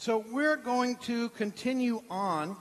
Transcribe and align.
So 0.00 0.24
we're 0.30 0.56
going 0.56 0.94
to 1.06 1.28
continue 1.30 2.04
on 2.08 2.56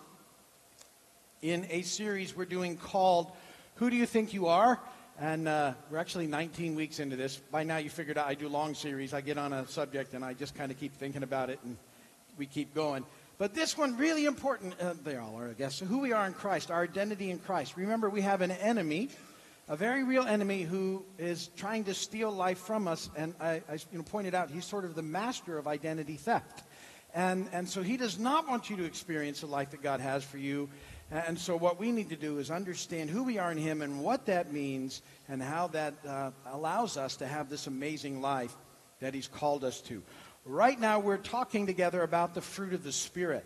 in 1.44 1.68
a 1.70 1.84
series 1.84 2.36
we're 2.36 2.46
doing 2.46 2.78
called 2.78 3.32
Who 3.76 3.92
Do 3.92 3.96
You 3.96 4.08
Think 4.08 4.34
You 4.34 4.48
Are? 4.48 4.80
And 5.20 5.48
uh, 5.48 5.74
we're 5.92 6.00
actually 6.00 6.26
19 6.26 6.74
weeks 6.74 7.00
into 7.00 7.16
this. 7.16 7.38
By 7.38 7.62
now, 7.62 7.78
you 7.78 7.92
figured 7.92 8.18
out 8.18 8.28
I 8.28 8.34
do 8.34 8.50
long 8.50 8.74
series. 8.74 9.14
I 9.14 9.22
get 9.22 9.38
on 9.38 9.54
a 9.54 9.68
subject 9.68 10.16
and 10.16 10.26
I 10.26 10.34
just 10.34 10.56
kind 10.56 10.72
of 10.72 10.80
keep 10.80 10.96
thinking 10.96 11.22
about 11.22 11.52
it 11.52 11.60
and 11.64 11.78
we 12.40 12.48
keep 12.48 12.74
going. 12.74 13.06
But 13.38 13.54
this 13.54 13.78
one, 13.78 13.98
really 13.98 14.26
important, 14.26 14.74
uh, 14.82 14.96
they 15.04 15.18
all 15.18 15.36
are, 15.38 15.50
I 15.50 15.54
guess. 15.54 15.76
So 15.76 15.86
who 15.86 16.00
we 16.00 16.14
are 16.14 16.26
in 16.26 16.34
Christ, 16.34 16.72
our 16.72 16.82
identity 16.82 17.30
in 17.30 17.38
Christ. 17.38 17.78
Remember, 17.78 18.10
we 18.10 18.22
have 18.22 18.42
an 18.42 18.50
enemy, 18.50 19.10
a 19.70 19.76
very 19.76 20.04
real 20.04 20.24
enemy 20.24 20.64
who 20.64 21.06
is 21.20 21.52
trying 21.56 21.84
to 21.84 21.94
steal 21.94 22.32
life 22.32 22.58
from 22.58 22.88
us. 22.88 23.12
And 23.16 23.36
I, 23.40 23.62
I 23.70 23.74
you 23.92 24.00
know, 24.00 24.04
pointed 24.04 24.34
out 24.34 24.50
he's 24.50 24.66
sort 24.66 24.86
of 24.86 24.96
the 24.96 25.04
master 25.04 25.60
of 25.60 25.68
identity 25.68 26.16
theft. 26.16 26.64
And, 27.14 27.50
and 27.52 27.68
so 27.68 27.82
he 27.82 27.98
does 27.98 28.20
not 28.20 28.48
want 28.48 28.70
you 28.70 28.78
to 28.78 28.86
experience 28.86 29.42
the 29.42 29.48
life 29.48 29.72
that 29.72 29.82
God 29.82 30.00
has 30.00 30.24
for 30.24 30.38
you. 30.38 30.70
And 31.10 31.40
so 31.40 31.56
what 31.56 31.80
we 31.80 31.92
need 31.92 32.10
to 32.10 32.18
do 32.18 32.38
is 32.38 32.52
understand 32.52 33.10
who 33.10 33.24
we 33.24 33.38
are 33.38 33.52
in 33.52 33.58
him 33.58 33.82
and 33.82 34.02
what 34.02 34.26
that 34.26 34.52
means 34.52 35.02
and 35.30 35.42
how 35.42 35.68
that 35.68 35.94
uh, 36.06 36.32
allows 36.48 36.98
us 36.98 37.16
to 37.18 37.28
have 37.28 37.50
this 37.50 37.68
amazing 37.68 38.22
life 38.22 38.56
that 39.00 39.14
he's 39.14 39.28
called 39.28 39.64
us 39.64 39.80
to. 39.82 40.04
Right 40.46 40.80
now, 40.80 41.00
we're 41.00 41.18
talking 41.18 41.66
together 41.66 42.04
about 42.04 42.34
the 42.34 42.42
fruit 42.42 42.74
of 42.74 42.84
the 42.84 42.92
Spirit 42.92 43.46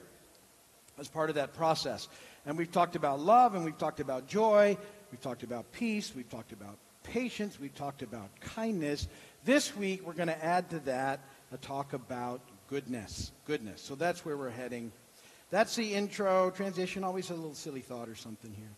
as 0.98 1.08
part 1.08 1.30
of 1.30 1.36
that 1.36 1.53
process. 1.53 2.08
And 2.45 2.58
we've 2.58 2.72
talked 2.72 2.95
about 2.95 3.20
love, 3.20 3.53
and 3.53 3.64
we've 3.64 3.78
talked 3.78 4.00
about 4.00 4.28
joy, 4.28 4.78
we've 5.12 5.22
talked 5.22 5.44
about 5.44 5.72
peace, 5.72 6.14
we've 6.16 6.30
talked 6.30 6.52
about 6.53 6.78
patience, 7.03 7.59
we've 7.59 7.75
talked 7.75 8.02
about 8.02 8.30
kindness. 8.39 9.08
This 9.44 9.75
week, 9.75 10.05
we're 10.05 10.14
going 10.14 10.28
to 10.28 10.45
add 10.45 10.70
to 10.72 10.80
that 10.81 11.20
a 11.52 11.58
talk 11.58 11.94
about 11.94 12.41
goodness. 12.71 13.34
Goodness. 13.45 13.81
So 13.81 13.95
that's 13.95 14.23
where 14.23 14.38
we're 14.38 14.49
heading. 14.49 14.93
That's 15.49 15.75
the 15.75 15.93
intro, 15.93 16.49
transition, 16.52 17.03
always 17.03 17.30
a 17.30 17.34
little 17.34 17.53
silly 17.53 17.81
thought 17.81 18.08
or 18.08 18.16
something 18.16 18.53
here. 18.53 18.69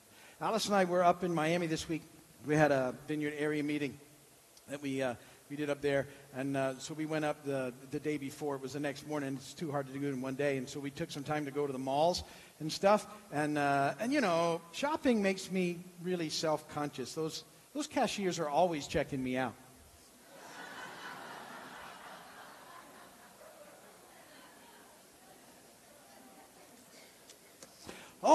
Alice 0.42 0.66
and 0.66 0.74
I 0.74 0.86
were 0.86 1.04
up 1.04 1.24
in 1.24 1.32
Miami 1.32 1.68
this 1.68 1.88
week. 1.88 2.02
We 2.48 2.56
had 2.56 2.72
a 2.72 2.96
vineyard 3.08 3.36
area 3.38 3.64
meeting 3.64 4.00
that 4.68 4.82
we, 4.82 5.04
uh, 5.04 5.14
we 5.48 5.56
did 5.56 5.70
up 5.70 5.82
there. 5.82 6.08
And 6.36 6.58
uh, 6.58 6.80
so 6.80 6.96
we 6.96 7.06
went 7.06 7.24
up 7.24 7.46
the, 7.46 7.72
the 7.92 8.00
day 8.00 8.18
before. 8.18 8.56
It 8.56 8.64
was 8.64 8.74
the 8.74 8.80
next 8.80 9.08
morning. 9.08 9.36
It's 9.36 9.54
too 9.54 9.70
hard 9.70 9.86
to 9.86 9.94
do 9.94 10.08
it 10.08 10.10
in 10.10 10.22
one 10.22 10.34
day. 10.34 10.58
And 10.58 10.68
so 10.68 10.80
we 10.80 10.90
took 10.90 11.12
some 11.12 11.24
time 11.24 11.46
to 11.46 11.52
go 11.52 11.68
to 11.68 11.72
the 11.72 11.78
malls 11.78 12.24
and 12.62 12.72
stuff. 12.72 13.06
And, 13.32 13.60
uh, 13.60 13.94
and 14.00 14.12
you 14.12 14.22
know, 14.22 14.60
shopping 14.72 15.22
makes 15.22 15.52
me 15.52 15.78
really 16.02 16.30
self 16.30 16.68
conscious. 16.74 17.14
Those, 17.14 17.44
those 17.76 17.86
cashiers 17.86 18.40
are 18.40 18.50
always 18.50 18.88
checking 18.88 19.24
me 19.24 19.38
out. 19.38 19.54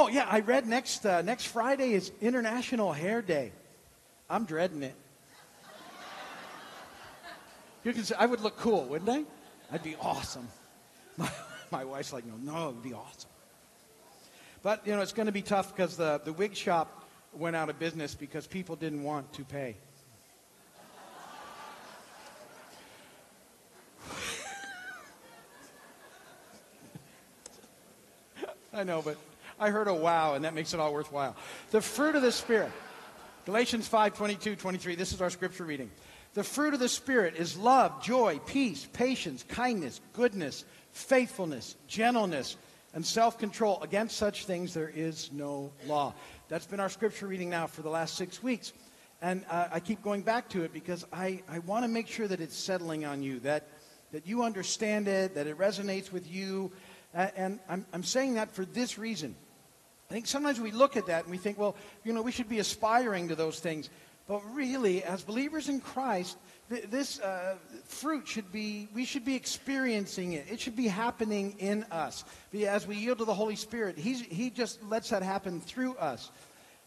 Oh 0.00 0.06
yeah, 0.06 0.28
I 0.30 0.38
read 0.38 0.68
next 0.68 1.04
uh, 1.04 1.22
next 1.22 1.46
Friday 1.46 1.92
is 1.92 2.12
International 2.20 2.92
Hair 2.92 3.20
Day. 3.22 3.50
I'm 4.30 4.44
dreading 4.44 4.84
it. 4.84 4.94
You 7.82 7.92
can 7.92 8.04
say 8.04 8.14
I 8.16 8.26
would 8.26 8.40
look 8.40 8.56
cool, 8.58 8.84
wouldn't 8.84 9.10
I? 9.10 9.24
I'd 9.72 9.82
be 9.82 9.96
awesome. 10.00 10.46
My, 11.16 11.28
my 11.72 11.84
wife's 11.84 12.12
like, 12.12 12.24
no, 12.24 12.34
no, 12.36 12.68
it'd 12.68 12.80
be 12.80 12.92
awesome. 12.94 13.28
But 14.62 14.86
you 14.86 14.94
know, 14.94 15.02
it's 15.02 15.12
going 15.12 15.26
to 15.26 15.32
be 15.32 15.42
tough 15.42 15.74
because 15.74 15.96
the 15.96 16.20
the 16.24 16.32
wig 16.32 16.54
shop 16.54 17.08
went 17.32 17.56
out 17.56 17.68
of 17.68 17.80
business 17.80 18.14
because 18.14 18.46
people 18.46 18.76
didn't 18.76 19.02
want 19.02 19.32
to 19.32 19.42
pay. 19.42 19.74
I 28.72 28.84
know, 28.84 29.02
but 29.02 29.16
I 29.60 29.70
heard 29.70 29.88
a 29.88 29.94
wow, 29.94 30.34
and 30.34 30.44
that 30.44 30.54
makes 30.54 30.74
it 30.74 30.80
all 30.80 30.92
worthwhile. 30.92 31.36
The 31.70 31.80
fruit 31.80 32.14
of 32.14 32.22
the 32.22 32.32
Spirit. 32.32 32.72
Galatians 33.44 33.88
5 33.88 34.14
22, 34.14 34.56
23. 34.56 34.94
This 34.94 35.12
is 35.12 35.22
our 35.22 35.30
scripture 35.30 35.64
reading. 35.64 35.90
The 36.34 36.44
fruit 36.44 36.74
of 36.74 36.80
the 36.80 36.88
Spirit 36.88 37.34
is 37.36 37.56
love, 37.56 38.02
joy, 38.02 38.40
peace, 38.46 38.86
patience, 38.92 39.44
kindness, 39.48 40.00
goodness, 40.12 40.64
faithfulness, 40.92 41.76
gentleness, 41.86 42.56
and 42.94 43.04
self 43.04 43.38
control. 43.38 43.80
Against 43.82 44.16
such 44.16 44.44
things 44.44 44.74
there 44.74 44.92
is 44.94 45.30
no 45.32 45.72
law. 45.86 46.14
That's 46.48 46.66
been 46.66 46.78
our 46.78 46.88
scripture 46.88 47.26
reading 47.26 47.50
now 47.50 47.66
for 47.66 47.82
the 47.82 47.90
last 47.90 48.16
six 48.16 48.42
weeks. 48.42 48.72
And 49.20 49.44
uh, 49.50 49.68
I 49.72 49.80
keep 49.80 50.02
going 50.02 50.22
back 50.22 50.48
to 50.50 50.62
it 50.62 50.72
because 50.72 51.04
I, 51.12 51.42
I 51.48 51.58
want 51.60 51.84
to 51.84 51.88
make 51.88 52.06
sure 52.06 52.28
that 52.28 52.40
it's 52.40 52.56
settling 52.56 53.04
on 53.04 53.22
you, 53.22 53.40
that, 53.40 53.66
that 54.12 54.26
you 54.26 54.44
understand 54.44 55.08
it, 55.08 55.34
that 55.34 55.46
it 55.46 55.58
resonates 55.58 56.12
with 56.12 56.30
you. 56.30 56.70
Uh, 57.14 57.28
and 57.34 57.58
I'm, 57.68 57.84
I'm 57.92 58.04
saying 58.04 58.34
that 58.34 58.54
for 58.54 58.64
this 58.64 58.96
reason. 58.98 59.34
I 60.10 60.14
think 60.14 60.26
sometimes 60.26 60.58
we 60.58 60.70
look 60.70 60.96
at 60.96 61.06
that 61.06 61.24
and 61.24 61.30
we 61.30 61.36
think, 61.36 61.58
well, 61.58 61.76
you 62.02 62.14
know, 62.14 62.22
we 62.22 62.32
should 62.32 62.48
be 62.48 62.60
aspiring 62.60 63.28
to 63.28 63.34
those 63.34 63.60
things. 63.60 63.90
But 64.26 64.40
really, 64.54 65.04
as 65.04 65.22
believers 65.22 65.68
in 65.68 65.80
Christ, 65.80 66.38
th- 66.70 66.84
this 66.84 67.20
uh, 67.20 67.56
fruit 67.84 68.26
should 68.26 68.50
be, 68.50 68.88
we 68.94 69.04
should 69.04 69.26
be 69.26 69.34
experiencing 69.34 70.32
it. 70.32 70.46
It 70.50 70.60
should 70.60 70.76
be 70.76 70.88
happening 70.88 71.56
in 71.58 71.84
us. 71.90 72.24
As 72.66 72.86
we 72.86 72.96
yield 72.96 73.18
to 73.18 73.26
the 73.26 73.34
Holy 73.34 73.56
Spirit, 73.56 73.98
he's, 73.98 74.22
He 74.22 74.48
just 74.48 74.82
lets 74.84 75.10
that 75.10 75.22
happen 75.22 75.60
through 75.60 75.96
us. 75.96 76.30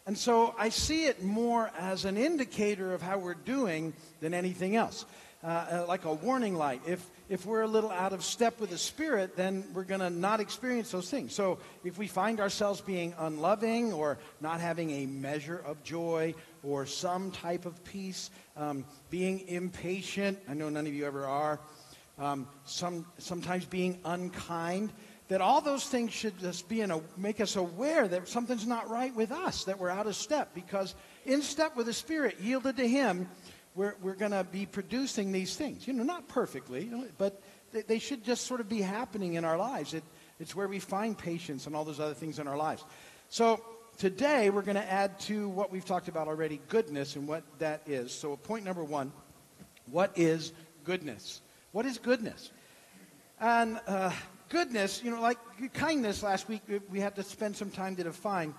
And 0.04 0.18
so 0.18 0.54
I 0.58 0.68
see 0.70 1.04
it 1.04 1.22
more 1.22 1.70
as 1.78 2.04
an 2.04 2.16
indicator 2.16 2.92
of 2.92 3.02
how 3.02 3.18
we're 3.18 3.34
doing 3.34 3.92
than 4.20 4.34
anything 4.34 4.74
else. 4.74 5.04
Uh, 5.44 5.46
uh, 5.46 5.84
like 5.88 6.04
a 6.04 6.12
warning 6.12 6.54
light. 6.54 6.80
If, 6.86 7.04
if 7.32 7.46
we're 7.46 7.62
a 7.62 7.66
little 7.66 7.90
out 7.90 8.12
of 8.12 8.22
step 8.22 8.60
with 8.60 8.68
the 8.68 8.76
Spirit, 8.76 9.36
then 9.36 9.64
we're 9.72 9.84
going 9.84 10.02
to 10.02 10.10
not 10.10 10.38
experience 10.38 10.90
those 10.90 11.08
things. 11.08 11.34
So 11.34 11.60
if 11.82 11.96
we 11.96 12.06
find 12.06 12.40
ourselves 12.40 12.82
being 12.82 13.14
unloving 13.18 13.90
or 13.94 14.18
not 14.42 14.60
having 14.60 14.90
a 14.90 15.06
measure 15.06 15.56
of 15.64 15.82
joy 15.82 16.34
or 16.62 16.84
some 16.84 17.30
type 17.30 17.64
of 17.64 17.82
peace, 17.84 18.30
um, 18.54 18.84
being 19.08 19.48
impatient, 19.48 20.40
I 20.46 20.52
know 20.52 20.68
none 20.68 20.86
of 20.86 20.92
you 20.92 21.06
ever 21.06 21.24
are, 21.24 21.58
um, 22.18 22.46
some, 22.66 23.06
sometimes 23.16 23.64
being 23.64 23.98
unkind, 24.04 24.92
that 25.28 25.40
all 25.40 25.62
those 25.62 25.86
things 25.86 26.12
should 26.12 26.38
just 26.38 26.68
be 26.68 26.82
in 26.82 26.90
a, 26.90 27.00
make 27.16 27.40
us 27.40 27.56
aware 27.56 28.06
that 28.08 28.28
something's 28.28 28.66
not 28.66 28.90
right 28.90 29.16
with 29.16 29.32
us, 29.32 29.64
that 29.64 29.78
we're 29.78 29.88
out 29.88 30.06
of 30.06 30.14
step. 30.14 30.54
Because 30.54 30.94
in 31.24 31.40
step 31.40 31.76
with 31.76 31.86
the 31.86 31.94
Spirit, 31.94 32.36
yielded 32.42 32.76
to 32.76 32.86
Him, 32.86 33.26
we're, 33.74 33.94
we're 34.02 34.14
going 34.14 34.32
to 34.32 34.44
be 34.44 34.66
producing 34.66 35.32
these 35.32 35.56
things. 35.56 35.86
You 35.86 35.94
know, 35.94 36.02
not 36.02 36.28
perfectly, 36.28 36.90
but 37.18 37.42
they, 37.72 37.82
they, 37.82 37.98
should 37.98 38.24
just 38.24 38.46
sort 38.46 38.60
of 38.60 38.68
be 38.68 38.82
happening 38.82 39.34
in 39.34 39.44
our 39.44 39.56
lives. 39.56 39.94
It, 39.94 40.04
it's 40.38 40.54
where 40.54 40.68
we 40.68 40.78
find 40.78 41.16
patience 41.16 41.66
and 41.66 41.74
all 41.74 41.84
those 41.84 42.00
other 42.00 42.14
things 42.14 42.38
in 42.38 42.46
our 42.46 42.56
lives. 42.56 42.84
So 43.28 43.62
today 43.98 44.50
we're 44.50 44.62
going 44.62 44.76
to 44.76 44.90
add 44.90 45.18
to 45.20 45.48
what 45.48 45.70
we've 45.70 45.84
talked 45.84 46.08
about 46.08 46.28
already 46.28 46.60
goodness 46.68 47.16
and 47.16 47.26
what 47.26 47.44
that 47.58 47.82
is. 47.86 48.12
So, 48.12 48.36
point 48.36 48.64
number 48.64 48.84
one 48.84 49.12
what 49.90 50.12
is 50.16 50.52
goodness? 50.84 51.40
What 51.72 51.86
is 51.86 51.98
goodness? 51.98 52.50
And 53.40 53.80
uh, 53.86 54.12
goodness, 54.48 55.02
you 55.02 55.10
know, 55.10 55.20
like 55.20 55.38
kindness 55.74 56.22
last 56.22 56.48
week, 56.48 56.62
we 56.90 57.00
had 57.00 57.16
to 57.16 57.22
spend 57.22 57.56
some 57.56 57.70
time 57.70 57.96
to 57.96 58.04
define. 58.04 58.54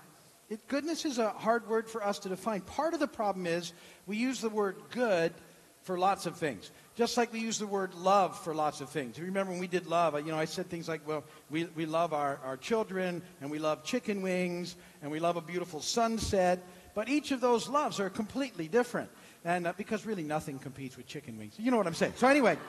It, 0.54 0.68
goodness 0.68 1.04
is 1.04 1.18
a 1.18 1.32
hard 1.32 1.68
word 1.68 1.90
for 1.90 2.06
us 2.06 2.20
to 2.20 2.30
define. 2.30 2.62
Part 2.62 2.94
of 2.94 3.00
the 3.00 3.08
problem 3.08 3.48
is 3.48 3.74
we 4.06 4.18
use 4.18 4.40
the 4.40 4.50
word 4.50 4.76
good 4.92 5.34
for 5.82 5.98
lots 5.98 6.28
of 6.28 6.36
things. 6.38 6.70
Just 6.96 7.18
like 7.18 7.34
we 7.34 7.40
use 7.40 7.58
the 7.58 7.66
word 7.66 7.96
love 7.96 8.40
for 8.40 8.54
lots 8.54 8.80
of 8.80 8.90
things. 8.90 9.18
You 9.18 9.26
remember 9.26 9.52
when 9.52 9.60
we 9.60 9.66
did 9.66 9.88
love, 9.88 10.14
you 10.24 10.32
know, 10.32 10.38
I 10.38 10.46
said 10.46 10.70
things 10.70 10.88
like, 10.88 11.08
well, 11.08 11.24
we, 11.50 11.66
we 11.76 11.88
love 11.88 12.14
our, 12.14 12.40
our 12.46 12.56
children, 12.56 13.24
and 13.42 13.50
we 13.50 13.58
love 13.58 13.84
chicken 13.84 14.22
wings, 14.22 14.76
and 15.02 15.10
we 15.10 15.20
love 15.20 15.38
a 15.38 15.42
beautiful 15.42 15.82
sunset. 15.82 16.64
But 16.94 17.10
each 17.10 17.32
of 17.32 17.42
those 17.42 17.68
loves 17.68 18.00
are 18.00 18.12
completely 18.12 18.68
different. 18.68 19.10
And 19.44 19.66
uh, 19.66 19.74
because 19.76 20.06
really 20.06 20.22
nothing 20.22 20.60
competes 20.60 20.98
with 20.98 21.08
chicken 21.08 21.36
wings. 21.36 21.56
You 21.58 21.72
know 21.72 21.78
what 21.78 21.88
I'm 21.88 21.96
saying. 21.96 22.14
So 22.18 22.28
anyway, 22.28 22.60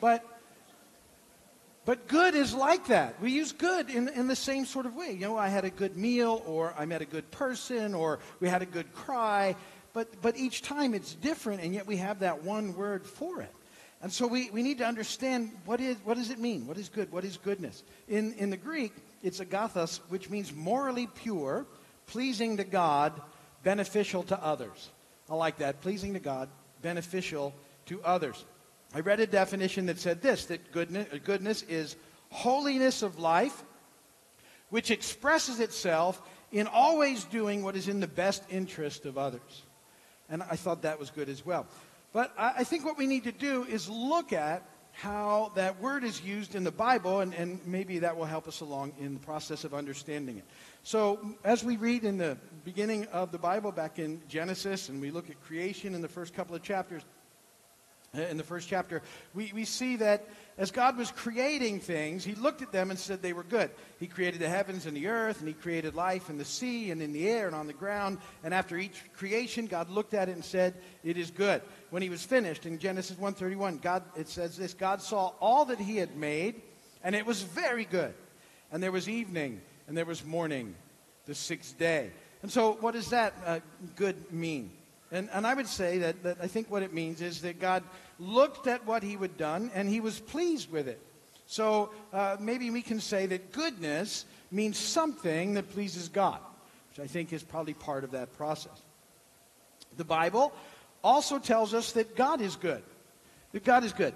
but 0.00 0.24
but 1.86 2.08
good 2.08 2.34
is 2.34 2.52
like 2.52 2.88
that. 2.88 3.22
We 3.22 3.30
use 3.30 3.52
good 3.52 3.88
in, 3.88 4.08
in 4.08 4.26
the 4.26 4.36
same 4.36 4.66
sort 4.66 4.86
of 4.86 4.96
way. 4.96 5.12
You 5.12 5.20
know, 5.20 5.38
I 5.38 5.48
had 5.48 5.64
a 5.64 5.70
good 5.70 5.96
meal, 5.96 6.42
or 6.44 6.74
I 6.76 6.84
met 6.84 7.00
a 7.00 7.06
good 7.06 7.30
person, 7.30 7.94
or 7.94 8.18
we 8.40 8.48
had 8.48 8.60
a 8.60 8.66
good 8.66 8.92
cry. 8.92 9.54
But, 9.92 10.20
but 10.20 10.36
each 10.36 10.62
time 10.62 10.94
it's 10.94 11.14
different, 11.14 11.62
and 11.62 11.72
yet 11.72 11.86
we 11.86 11.96
have 11.98 12.18
that 12.18 12.42
one 12.42 12.74
word 12.74 13.06
for 13.06 13.40
it. 13.40 13.54
And 14.02 14.12
so 14.12 14.26
we, 14.26 14.50
we 14.50 14.62
need 14.62 14.78
to 14.78 14.84
understand 14.84 15.52
what, 15.64 15.80
is, 15.80 15.96
what 16.04 16.16
does 16.16 16.30
it 16.30 16.40
mean? 16.40 16.66
What 16.66 16.76
is 16.76 16.88
good? 16.88 17.10
What 17.12 17.24
is 17.24 17.36
goodness? 17.36 17.84
In, 18.08 18.34
in 18.34 18.50
the 18.50 18.56
Greek, 18.56 18.92
it's 19.22 19.38
agathos, 19.38 20.00
which 20.08 20.28
means 20.28 20.52
morally 20.52 21.06
pure, 21.06 21.66
pleasing 22.08 22.56
to 22.56 22.64
God, 22.64 23.12
beneficial 23.62 24.24
to 24.24 24.44
others. 24.44 24.90
I 25.30 25.34
like 25.36 25.58
that. 25.58 25.80
Pleasing 25.82 26.14
to 26.14 26.20
God, 26.20 26.48
beneficial 26.82 27.54
to 27.86 28.02
others. 28.02 28.44
I 28.94 29.00
read 29.00 29.20
a 29.20 29.26
definition 29.26 29.86
that 29.86 29.98
said 29.98 30.22
this 30.22 30.46
that 30.46 30.72
goodness, 30.72 31.08
goodness 31.24 31.62
is 31.62 31.96
holiness 32.30 33.02
of 33.02 33.18
life, 33.18 33.64
which 34.70 34.90
expresses 34.90 35.60
itself 35.60 36.20
in 36.52 36.66
always 36.66 37.24
doing 37.24 37.62
what 37.62 37.76
is 37.76 37.88
in 37.88 38.00
the 38.00 38.06
best 38.06 38.42
interest 38.50 39.06
of 39.06 39.18
others. 39.18 39.62
And 40.28 40.42
I 40.42 40.56
thought 40.56 40.82
that 40.82 40.98
was 40.98 41.10
good 41.10 41.28
as 41.28 41.44
well. 41.44 41.66
But 42.12 42.32
I 42.38 42.64
think 42.64 42.84
what 42.84 42.96
we 42.96 43.06
need 43.06 43.24
to 43.24 43.32
do 43.32 43.64
is 43.64 43.88
look 43.88 44.32
at 44.32 44.62
how 44.92 45.52
that 45.54 45.78
word 45.78 46.02
is 46.02 46.22
used 46.22 46.54
in 46.54 46.64
the 46.64 46.70
Bible, 46.70 47.20
and, 47.20 47.34
and 47.34 47.60
maybe 47.66 47.98
that 47.98 48.16
will 48.16 48.24
help 48.24 48.48
us 48.48 48.60
along 48.60 48.94
in 48.98 49.12
the 49.12 49.20
process 49.20 49.64
of 49.64 49.74
understanding 49.74 50.38
it. 50.38 50.44
So, 50.82 51.34
as 51.44 51.62
we 51.62 51.76
read 51.76 52.04
in 52.04 52.16
the 52.16 52.38
beginning 52.64 53.04
of 53.08 53.30
the 53.30 53.38
Bible 53.38 53.70
back 53.72 53.98
in 53.98 54.22
Genesis, 54.26 54.88
and 54.88 54.98
we 54.98 55.10
look 55.10 55.28
at 55.28 55.38
creation 55.42 55.94
in 55.94 56.00
the 56.00 56.08
first 56.08 56.32
couple 56.32 56.56
of 56.56 56.62
chapters, 56.62 57.02
in 58.16 58.36
the 58.36 58.44
first 58.44 58.68
chapter, 58.68 59.02
we, 59.34 59.52
we 59.54 59.64
see 59.64 59.96
that 59.96 60.26
as 60.58 60.70
God 60.70 60.96
was 60.96 61.10
creating 61.10 61.80
things, 61.80 62.24
He 62.24 62.34
looked 62.34 62.62
at 62.62 62.72
them 62.72 62.90
and 62.90 62.98
said 62.98 63.20
they 63.20 63.34
were 63.34 63.42
good. 63.42 63.70
He 64.00 64.06
created 64.06 64.40
the 64.40 64.48
heavens 64.48 64.86
and 64.86 64.96
the 64.96 65.08
earth, 65.08 65.38
and 65.40 65.48
He 65.48 65.54
created 65.54 65.94
life 65.94 66.30
in 66.30 66.38
the 66.38 66.44
sea 66.44 66.90
and 66.90 67.02
in 67.02 67.12
the 67.12 67.28
air 67.28 67.46
and 67.46 67.54
on 67.54 67.66
the 67.66 67.74
ground. 67.74 68.18
And 68.42 68.54
after 68.54 68.78
each 68.78 69.02
creation, 69.14 69.66
God 69.66 69.90
looked 69.90 70.14
at 70.14 70.28
it 70.28 70.32
and 70.32 70.44
said, 70.44 70.74
It 71.04 71.18
is 71.18 71.30
good. 71.30 71.60
When 71.90 72.02
He 72.02 72.08
was 72.08 72.24
finished, 72.24 72.64
in 72.64 72.78
Genesis 72.78 73.16
1.31, 73.16 73.82
God, 73.82 74.02
it 74.16 74.28
says 74.28 74.56
this, 74.56 74.72
God 74.72 75.02
saw 75.02 75.32
all 75.40 75.66
that 75.66 75.78
He 75.78 75.96
had 75.98 76.16
made, 76.16 76.62
and 77.04 77.14
it 77.14 77.26
was 77.26 77.42
very 77.42 77.84
good. 77.84 78.14
And 78.72 78.82
there 78.82 78.92
was 78.92 79.08
evening, 79.08 79.60
and 79.86 79.96
there 79.96 80.06
was 80.06 80.24
morning, 80.24 80.74
the 81.26 81.34
sixth 81.34 81.78
day. 81.78 82.10
And 82.42 82.50
so, 82.50 82.72
what 82.80 82.94
does 82.94 83.10
that 83.10 83.34
uh, 83.44 83.60
good 83.94 84.32
mean? 84.32 84.70
And, 85.12 85.28
and 85.32 85.46
I 85.46 85.54
would 85.54 85.68
say 85.68 85.98
that, 85.98 86.22
that 86.24 86.38
I 86.42 86.46
think 86.46 86.70
what 86.70 86.82
it 86.82 86.92
means 86.92 87.20
is 87.22 87.42
that 87.42 87.60
God 87.60 87.82
looked 88.18 88.66
at 88.66 88.84
what 88.86 89.02
he 89.02 89.14
had 89.14 89.36
done 89.36 89.70
and 89.74 89.88
he 89.88 90.00
was 90.00 90.18
pleased 90.18 90.70
with 90.70 90.88
it. 90.88 91.00
So 91.46 91.90
uh, 92.12 92.36
maybe 92.40 92.70
we 92.70 92.82
can 92.82 93.00
say 93.00 93.26
that 93.26 93.52
goodness 93.52 94.24
means 94.50 94.78
something 94.78 95.54
that 95.54 95.70
pleases 95.70 96.08
God, 96.08 96.40
which 96.90 97.04
I 97.04 97.06
think 97.06 97.32
is 97.32 97.42
probably 97.42 97.74
part 97.74 98.02
of 98.02 98.12
that 98.12 98.36
process. 98.36 98.82
The 99.96 100.04
Bible 100.04 100.52
also 101.04 101.38
tells 101.38 101.72
us 101.72 101.92
that 101.92 102.16
God 102.16 102.40
is 102.40 102.56
good. 102.56 102.82
That 103.52 103.64
God 103.64 103.84
is 103.84 103.92
good. 103.92 104.14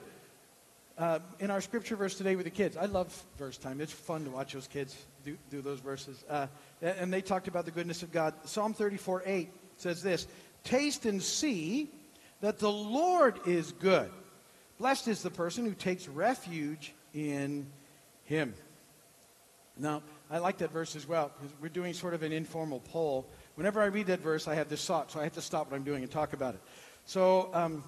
Uh, 0.99 1.21
in 1.39 1.51
our 1.51 1.61
scripture 1.61 1.97
verse 1.97 2.17
today 2.17 2.37
with 2.37 2.45
the 2.45 2.51
kids, 2.51 2.77
I 2.77 2.85
love 2.85 3.25
verse 3.39 3.57
time. 3.57 3.81
It's 3.81 3.93
fun 3.93 4.25
to 4.25 4.31
watch 4.31 4.53
those 4.53 4.67
kids 4.67 4.97
do, 5.25 5.37
do 5.51 5.63
those 5.63 5.81
verses. 5.81 6.23
Uh, 6.29 6.47
and 6.83 7.13
they 7.13 7.23
talked 7.23 7.49
about 7.49 7.65
the 7.65 7.71
goodness 7.71 8.03
of 8.03 8.13
God. 8.13 8.35
Psalm 8.45 8.75
34 8.75 9.23
8 9.25 9.51
says 9.77 10.03
this 10.03 10.27
Taste 10.65 11.07
and 11.07 11.23
see 11.23 11.89
that 12.41 12.59
the 12.59 12.71
Lord 12.71 13.39
is 13.47 13.73
good. 13.73 14.11
Blessed 14.79 15.09
is 15.09 15.23
the 15.23 15.31
person 15.31 15.65
who 15.65 15.75
takes 15.75 16.09
refuge 16.09 16.93
in 17.13 17.67
him. 18.25 18.55
Now, 19.77 20.03
I 20.31 20.39
like 20.39 20.59
that 20.59 20.73
verse 20.73 20.95
as 20.97 21.09
well 21.09 21.33
because 21.39 21.55
we're 21.61 21.69
doing 21.69 21.93
sort 21.93 22.15
of 22.15 22.23
an 22.23 22.33
informal 22.33 22.81
poll. 22.81 23.27
Whenever 23.57 23.81
I 23.81 23.87
read 23.87 24.07
that 24.07 24.21
verse, 24.21 24.47
I 24.49 24.55
have 24.55 24.69
this 24.69 24.85
thought, 24.87 25.11
so 25.11 25.21
I 25.21 25.25
have 25.25 25.35
to 25.35 25.43
stop 25.43 25.71
what 25.71 25.77
I'm 25.77 25.85
doing 25.85 26.03
and 26.03 26.11
talk 26.11 26.33
about 26.33 26.55
it. 26.55 26.61
So, 27.05 27.51
um, 27.53 27.85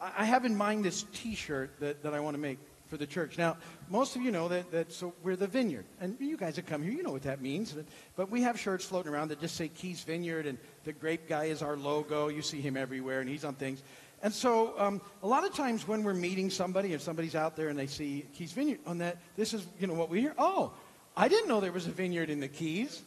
I 0.00 0.24
have 0.24 0.44
in 0.44 0.54
mind 0.56 0.84
this 0.84 1.04
t 1.14 1.34
shirt 1.34 1.70
that, 1.80 2.02
that 2.02 2.12
I 2.12 2.20
want 2.20 2.34
to 2.34 2.40
make 2.40 2.58
for 2.88 2.96
the 2.96 3.06
church. 3.06 3.38
Now, 3.38 3.56
most 3.88 4.16
of 4.16 4.22
you 4.22 4.30
know 4.30 4.48
that, 4.48 4.70
that 4.70 4.92
so 4.92 5.12
we're 5.22 5.36
the 5.36 5.46
vineyard. 5.46 5.84
And 6.00 6.16
you 6.20 6.36
guys 6.36 6.56
that 6.56 6.66
come 6.66 6.82
here, 6.82 6.92
you 6.92 7.02
know 7.02 7.12
what 7.12 7.22
that 7.22 7.40
means. 7.40 7.72
But, 7.72 7.84
but 8.16 8.30
we 8.30 8.42
have 8.42 8.58
shirts 8.58 8.84
floating 8.84 9.12
around 9.12 9.28
that 9.28 9.40
just 9.40 9.56
say 9.56 9.68
Keys 9.68 10.02
Vineyard, 10.02 10.46
and 10.46 10.58
the 10.84 10.92
grape 10.92 11.28
guy 11.28 11.44
is 11.44 11.62
our 11.62 11.76
logo. 11.76 12.28
You 12.28 12.42
see 12.42 12.60
him 12.60 12.76
everywhere, 12.76 13.20
and 13.20 13.28
he's 13.28 13.44
on 13.44 13.54
things. 13.54 13.82
And 14.22 14.32
so 14.32 14.74
um, 14.78 15.00
a 15.22 15.26
lot 15.26 15.44
of 15.44 15.54
times 15.54 15.86
when 15.86 16.02
we're 16.02 16.14
meeting 16.14 16.50
somebody, 16.50 16.94
if 16.94 17.02
somebody's 17.02 17.34
out 17.34 17.54
there 17.56 17.68
and 17.68 17.78
they 17.78 17.86
see 17.86 18.24
Keys 18.34 18.52
Vineyard 18.52 18.80
on 18.86 18.98
that, 18.98 19.18
this 19.36 19.52
is, 19.52 19.66
you 19.78 19.86
know, 19.86 19.94
what 19.94 20.08
we 20.08 20.20
hear. 20.20 20.34
Oh, 20.38 20.72
I 21.16 21.28
didn't 21.28 21.48
know 21.48 21.60
there 21.60 21.72
was 21.72 21.86
a 21.86 21.90
vineyard 21.90 22.30
in 22.30 22.40
the 22.40 22.48
Keys. 22.48 23.02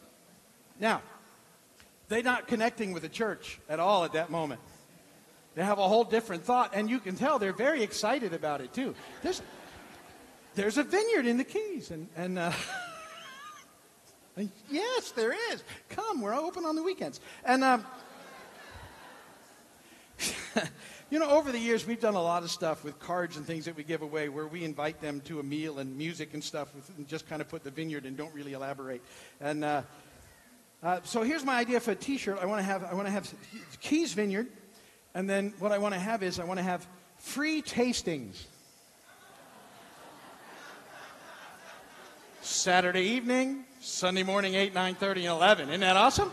Now, 0.78 1.02
they're 2.08 2.22
not 2.22 2.48
connecting 2.48 2.92
with 2.92 3.02
the 3.02 3.08
church 3.08 3.58
at 3.68 3.78
all 3.80 4.04
at 4.04 4.12
that 4.14 4.30
moment. 4.30 4.60
They 5.54 5.64
have 5.64 5.78
a 5.78 5.86
whole 5.86 6.04
different 6.04 6.44
thought, 6.44 6.72
and 6.74 6.88
you 6.88 7.00
can 7.00 7.16
tell 7.16 7.38
they're 7.38 7.52
very 7.52 7.82
excited 7.82 8.32
about 8.32 8.60
it 8.60 8.72
too. 8.72 8.94
There's, 9.22 9.42
there's 10.54 10.78
a 10.78 10.82
vineyard 10.82 11.26
in 11.26 11.36
the 11.36 11.44
Keys. 11.44 11.90
And, 11.90 12.08
and 12.16 12.38
uh, 12.38 12.52
yes, 14.70 15.12
there 15.12 15.34
is. 15.52 15.62
Come, 15.88 16.20
we're 16.20 16.34
open 16.34 16.64
on 16.64 16.76
the 16.76 16.82
weekends. 16.82 17.20
And, 17.44 17.64
um, 17.64 17.84
you 21.10 21.18
know, 21.18 21.30
over 21.30 21.52
the 21.52 21.58
years, 21.58 21.86
we've 21.86 22.00
done 22.00 22.14
a 22.14 22.22
lot 22.22 22.42
of 22.42 22.50
stuff 22.50 22.84
with 22.84 22.98
cards 22.98 23.36
and 23.36 23.46
things 23.46 23.64
that 23.64 23.76
we 23.76 23.84
give 23.84 24.02
away 24.02 24.28
where 24.28 24.46
we 24.46 24.64
invite 24.64 25.00
them 25.00 25.20
to 25.22 25.40
a 25.40 25.42
meal 25.42 25.78
and 25.78 25.96
music 25.96 26.34
and 26.34 26.42
stuff 26.42 26.72
and 26.96 27.08
just 27.08 27.28
kind 27.28 27.40
of 27.40 27.48
put 27.48 27.64
the 27.64 27.70
vineyard 27.70 28.06
and 28.06 28.16
don't 28.16 28.34
really 28.34 28.52
elaborate. 28.52 29.02
And 29.40 29.64
uh, 29.64 29.82
uh, 30.82 31.00
so 31.04 31.22
here's 31.22 31.44
my 31.44 31.58
idea 31.58 31.78
for 31.78 31.90
a 31.90 31.96
T-shirt. 31.96 32.38
I 32.40 32.46
want 32.46 32.60
to 32.60 32.64
have 32.64 32.84
I 32.84 32.94
want 32.94 33.06
to 33.06 33.12
have 33.12 33.32
Keys 33.80 34.14
Vineyard, 34.14 34.46
and 35.14 35.28
then 35.28 35.52
what 35.58 35.72
I 35.72 35.78
want 35.78 35.92
to 35.92 36.00
have 36.00 36.22
is 36.22 36.40
I 36.40 36.44
want 36.44 36.58
to 36.58 36.64
have 36.64 36.86
free 37.18 37.60
tastings. 37.60 38.44
Saturday 42.60 43.04
evening, 43.04 43.64
Sunday 43.80 44.22
morning, 44.22 44.54
8, 44.54 44.74
9, 44.74 44.94
30, 44.94 45.20
and 45.24 45.30
11. 45.30 45.68
Isn't 45.70 45.80
that 45.80 45.96
awesome? 45.96 46.30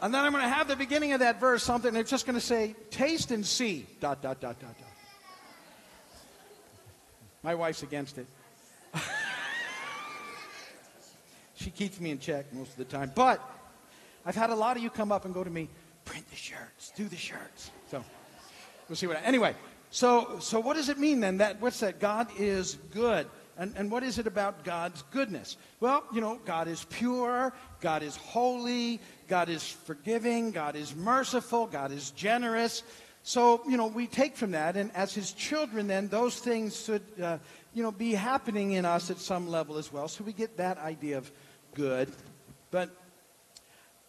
And 0.00 0.14
then 0.14 0.24
I'm 0.24 0.30
going 0.30 0.44
to 0.44 0.48
have 0.48 0.68
the 0.68 0.76
beginning 0.76 1.14
of 1.14 1.20
that 1.20 1.40
verse, 1.40 1.64
something 1.64 1.92
that's 1.92 2.08
just 2.08 2.26
going 2.26 2.38
to 2.38 2.40
say, 2.40 2.76
taste 2.90 3.32
and 3.32 3.44
see, 3.44 3.84
dot, 3.98 4.22
dot, 4.22 4.40
dot, 4.40 4.60
dot, 4.60 4.78
dot. 4.78 4.88
My 7.42 7.56
wife's 7.56 7.82
against 7.82 8.18
it. 8.18 8.26
she 11.56 11.70
keeps 11.70 11.98
me 11.98 12.12
in 12.12 12.20
check 12.20 12.52
most 12.52 12.70
of 12.70 12.76
the 12.76 12.84
time. 12.84 13.10
But 13.12 13.40
I've 14.24 14.36
had 14.36 14.50
a 14.50 14.54
lot 14.54 14.76
of 14.76 14.82
you 14.84 14.90
come 14.90 15.10
up 15.10 15.24
and 15.24 15.34
go 15.34 15.42
to 15.42 15.50
me, 15.50 15.68
print 16.04 16.24
the 16.30 16.36
shirts, 16.36 16.92
do 16.94 17.08
the 17.08 17.16
shirts. 17.16 17.72
So 17.90 18.04
we'll 18.88 18.94
see 18.94 19.08
what. 19.08 19.16
I, 19.16 19.22
anyway, 19.22 19.56
so 19.90 20.38
so 20.38 20.60
what 20.60 20.76
does 20.76 20.88
it 20.88 20.98
mean 20.98 21.18
then? 21.18 21.38
That 21.38 21.60
what's 21.60 21.80
that? 21.80 21.98
God 21.98 22.28
is 22.38 22.78
good. 22.92 23.26
And, 23.58 23.74
and 23.76 23.90
what 23.90 24.02
is 24.02 24.18
it 24.18 24.26
about 24.26 24.64
God's 24.64 25.02
goodness? 25.10 25.56
Well, 25.80 26.04
you 26.12 26.20
know, 26.20 26.40
God 26.44 26.68
is 26.68 26.84
pure, 26.90 27.52
God 27.80 28.02
is 28.02 28.16
holy, 28.16 29.00
God 29.28 29.48
is 29.48 29.62
forgiving, 29.62 30.52
God 30.52 30.74
is 30.74 30.94
merciful, 30.94 31.66
God 31.66 31.92
is 31.92 32.10
generous. 32.12 32.82
So, 33.22 33.62
you 33.68 33.76
know, 33.76 33.86
we 33.86 34.06
take 34.06 34.36
from 34.36 34.52
that, 34.52 34.76
and 34.76 34.90
as 34.94 35.14
His 35.14 35.32
children, 35.32 35.86
then, 35.86 36.08
those 36.08 36.38
things 36.38 36.84
should, 36.84 37.02
uh, 37.22 37.38
you 37.72 37.82
know, 37.82 37.92
be 37.92 38.14
happening 38.14 38.72
in 38.72 38.84
us 38.84 39.10
at 39.10 39.18
some 39.18 39.48
level 39.48 39.78
as 39.78 39.92
well. 39.92 40.08
So 40.08 40.24
we 40.24 40.32
get 40.32 40.56
that 40.56 40.78
idea 40.78 41.18
of 41.18 41.30
good. 41.74 42.10
But 42.70 42.90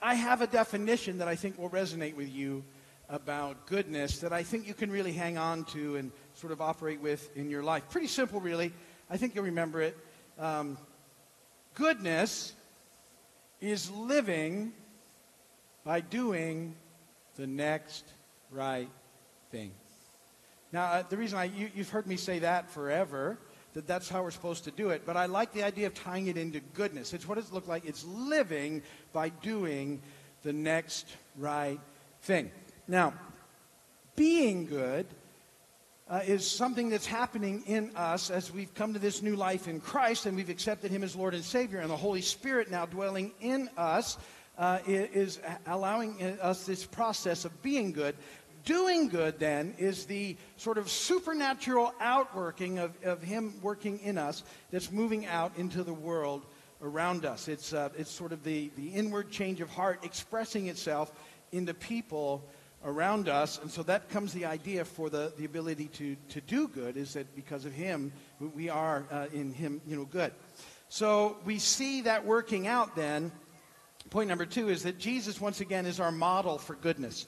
I 0.02 0.16
have 0.16 0.42
a 0.42 0.48
definition 0.48 1.20
that 1.20 1.28
I 1.28 1.36
think 1.36 1.60
will 1.60 1.70
resonate 1.70 2.16
with 2.16 2.34
you 2.34 2.64
about 3.10 3.68
goodness 3.68 4.20
that 4.20 4.34
I 4.34 4.42
think 4.42 4.68
you 4.68 4.74
can 4.74 4.90
really 4.90 5.14
hang 5.14 5.38
on 5.38 5.66
to 5.66 5.98
and 5.98 6.12
sort 6.34 6.52
of 6.52 6.62
operate 6.62 7.00
with 7.00 7.36
in 7.38 7.50
your 7.50 7.62
life. 7.62 7.88
Pretty 7.90 8.08
simple, 8.08 8.42
really. 8.42 8.74
I 9.10 9.18
think 9.18 9.36
you'll 9.36 9.46
remember 9.46 9.82
it. 9.82 9.98
Um, 10.40 10.78
goodness 11.76 12.54
is 13.62 13.90
living 13.92 14.74
by 15.84 16.02
doing 16.02 16.76
the 17.36 17.48
next 17.48 18.06
right 18.52 18.90
thing. 19.52 19.72
Now, 20.72 20.86
uh, 20.86 21.04
the 21.08 21.18
reason 21.18 21.38
I, 21.38 21.46
you, 21.46 21.70
you've 21.76 21.90
heard 21.90 22.08
me 22.08 22.18
say 22.18 22.40
that 22.40 22.70
forever, 22.72 23.38
that 23.74 23.88
that's 23.88 24.10
how 24.10 24.24
we're 24.24 24.32
supposed 24.32 24.64
to 24.66 24.72
do 24.72 24.90
it, 24.90 25.04
but 25.06 25.18
I 25.18 25.28
like 25.28 25.54
the 25.54 25.64
idea 25.64 25.88
of 25.88 25.94
tying 25.94 26.28
it 26.28 26.38
into 26.38 26.60
goodness. 26.60 27.14
It's 27.14 27.28
what 27.28 27.38
it 27.38 27.52
look 27.52 27.68
like? 27.68 27.86
It's 27.86 28.04
living 28.06 28.82
by 29.12 29.30
doing 29.30 30.02
the 30.44 30.54
next 30.54 31.08
right 31.38 31.80
thing. 32.22 32.52
Now, 32.88 33.14
being 34.16 34.66
good 34.66 35.06
uh, 36.14 36.20
is 36.28 36.46
something 36.46 36.90
that's 36.90 37.08
happening 37.08 37.64
in 37.66 37.90
us 37.96 38.30
as 38.30 38.54
we've 38.54 38.72
come 38.76 38.94
to 38.94 39.00
this 39.00 39.24
new 39.24 39.36
life 39.36 39.68
in 39.68 39.80
Christ 39.80 40.28
and 40.28 40.38
we've 40.38 40.48
accepted 40.48 40.92
Him 40.92 41.04
as 41.04 41.16
Lord 41.16 41.34
and 41.34 41.44
Savior, 41.44 41.80
and 41.80 41.90
the 41.90 41.98
Holy 41.98 42.22
Spirit 42.22 42.70
now 42.70 42.86
dwelling 42.86 43.32
in 43.42 43.68
us 43.78 44.20
uh, 44.60 44.78
is 44.86 45.40
allowing 45.66 46.22
us 46.40 46.68
this 46.68 46.86
process 46.86 47.46
of 47.46 47.62
being 47.64 47.94
good. 47.94 48.14
Doing 48.64 49.10
good, 49.10 49.40
then, 49.40 49.74
is 49.80 50.06
the 50.06 50.38
sort 50.56 50.78
of 50.78 50.88
supernatural 50.88 51.96
outworking 52.00 52.78
of, 52.78 52.92
of 53.04 53.24
Him 53.24 53.56
working 53.64 53.98
in 53.98 54.20
us 54.20 54.44
that's 54.70 54.92
moving 54.92 55.26
out 55.26 55.54
into 55.58 55.82
the 55.82 55.96
world 55.96 56.46
around 56.84 57.26
us. 57.26 57.48
It's, 57.48 57.74
uh, 57.74 57.90
it's 57.98 58.12
sort 58.12 58.34
of 58.34 58.44
the, 58.44 58.70
the 58.78 58.90
inward 58.90 59.32
change 59.32 59.62
of 59.62 59.70
heart 59.72 60.02
expressing 60.04 60.68
itself 60.68 61.12
into 61.52 61.74
people 61.74 62.48
around 62.84 63.30
us. 63.30 63.60
And 63.62 63.70
so 63.70 63.84
that 63.84 64.10
comes 64.10 64.34
the 64.34 64.46
idea 64.46 64.86
for 64.86 65.10
the, 65.10 65.34
the 65.38 65.46
ability 65.46 65.88
to, 65.88 66.16
to 66.30 66.42
do 66.42 66.68
good 66.68 66.98
is 66.98 67.14
that 67.14 67.36
because 67.36 67.66
of 67.66 67.74
him, 67.74 68.12
we 68.40 68.70
are 68.70 69.06
uh, 69.12 69.28
in 69.34 69.54
him, 69.54 69.82
you 69.88 69.96
know, 69.96 70.06
good. 70.06 70.32
So 70.90 71.38
we 71.46 71.60
see 71.60 72.02
that 72.02 72.26
working 72.26 72.68
out 72.68 72.96
then. 72.96 73.32
Point 74.10 74.30
number 74.30 74.46
two 74.46 74.70
is 74.70 74.84
that 74.84 75.00
Jesus, 75.00 75.40
once 75.40 75.62
again, 75.62 75.86
is 75.86 76.00
our 76.00 76.12
model 76.12 76.58
for 76.58 76.76
goodness. 76.76 77.26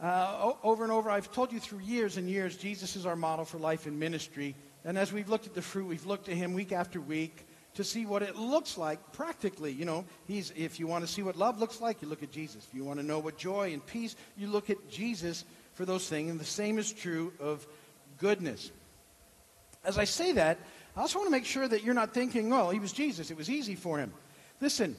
Uh, 0.00 0.52
over 0.62 0.82
and 0.82 0.92
over, 0.92 1.10
I've 1.10 1.30
told 1.32 1.52
you 1.52 1.60
through 1.60 1.80
years 1.80 2.16
and 2.16 2.28
years, 2.28 2.56
Jesus 2.56 2.96
is 2.96 3.06
our 3.06 3.16
model 3.16 3.44
for 3.44 3.58
life 3.58 3.86
and 3.86 3.98
ministry. 3.98 4.56
And 4.84 4.98
as 4.98 5.12
we've 5.12 5.28
looked 5.28 5.46
at 5.46 5.54
the 5.54 5.62
fruit, 5.62 5.86
we've 5.86 6.06
looked 6.06 6.28
at 6.28 6.36
him 6.36 6.54
week 6.54 6.72
after 6.72 7.00
week 7.00 7.46
to 7.74 7.84
see 7.84 8.04
what 8.06 8.22
it 8.22 8.36
looks 8.36 8.76
like 8.76 9.12
practically. 9.12 9.72
You 9.72 9.84
know, 9.84 10.04
he's, 10.26 10.52
if 10.56 10.78
you 10.78 10.86
want 10.86 11.06
to 11.06 11.12
see 11.12 11.22
what 11.22 11.36
love 11.36 11.58
looks 11.58 11.80
like, 11.80 12.02
you 12.02 12.08
look 12.08 12.22
at 12.22 12.30
Jesus. 12.30 12.66
If 12.68 12.74
you 12.74 12.84
want 12.84 13.00
to 13.00 13.06
know 13.06 13.18
what 13.18 13.38
joy 13.38 13.72
and 13.72 13.84
peace, 13.84 14.14
you 14.36 14.46
look 14.46 14.70
at 14.70 14.90
Jesus 14.90 15.44
for 15.74 15.84
those 15.84 16.08
things. 16.08 16.30
And 16.30 16.38
the 16.38 16.44
same 16.44 16.78
is 16.78 16.92
true 16.92 17.32
of 17.40 17.66
goodness. 18.18 18.70
As 19.84 19.98
I 19.98 20.04
say 20.04 20.32
that, 20.32 20.58
I 20.96 21.00
also 21.00 21.18
want 21.18 21.28
to 21.28 21.32
make 21.32 21.46
sure 21.46 21.66
that 21.66 21.82
you're 21.82 21.94
not 21.94 22.12
thinking, 22.12 22.50
well, 22.50 22.70
he 22.70 22.78
was 22.78 22.92
Jesus. 22.92 23.30
It 23.30 23.36
was 23.36 23.48
easy 23.48 23.74
for 23.74 23.98
him. 23.98 24.12
Listen, 24.60 24.96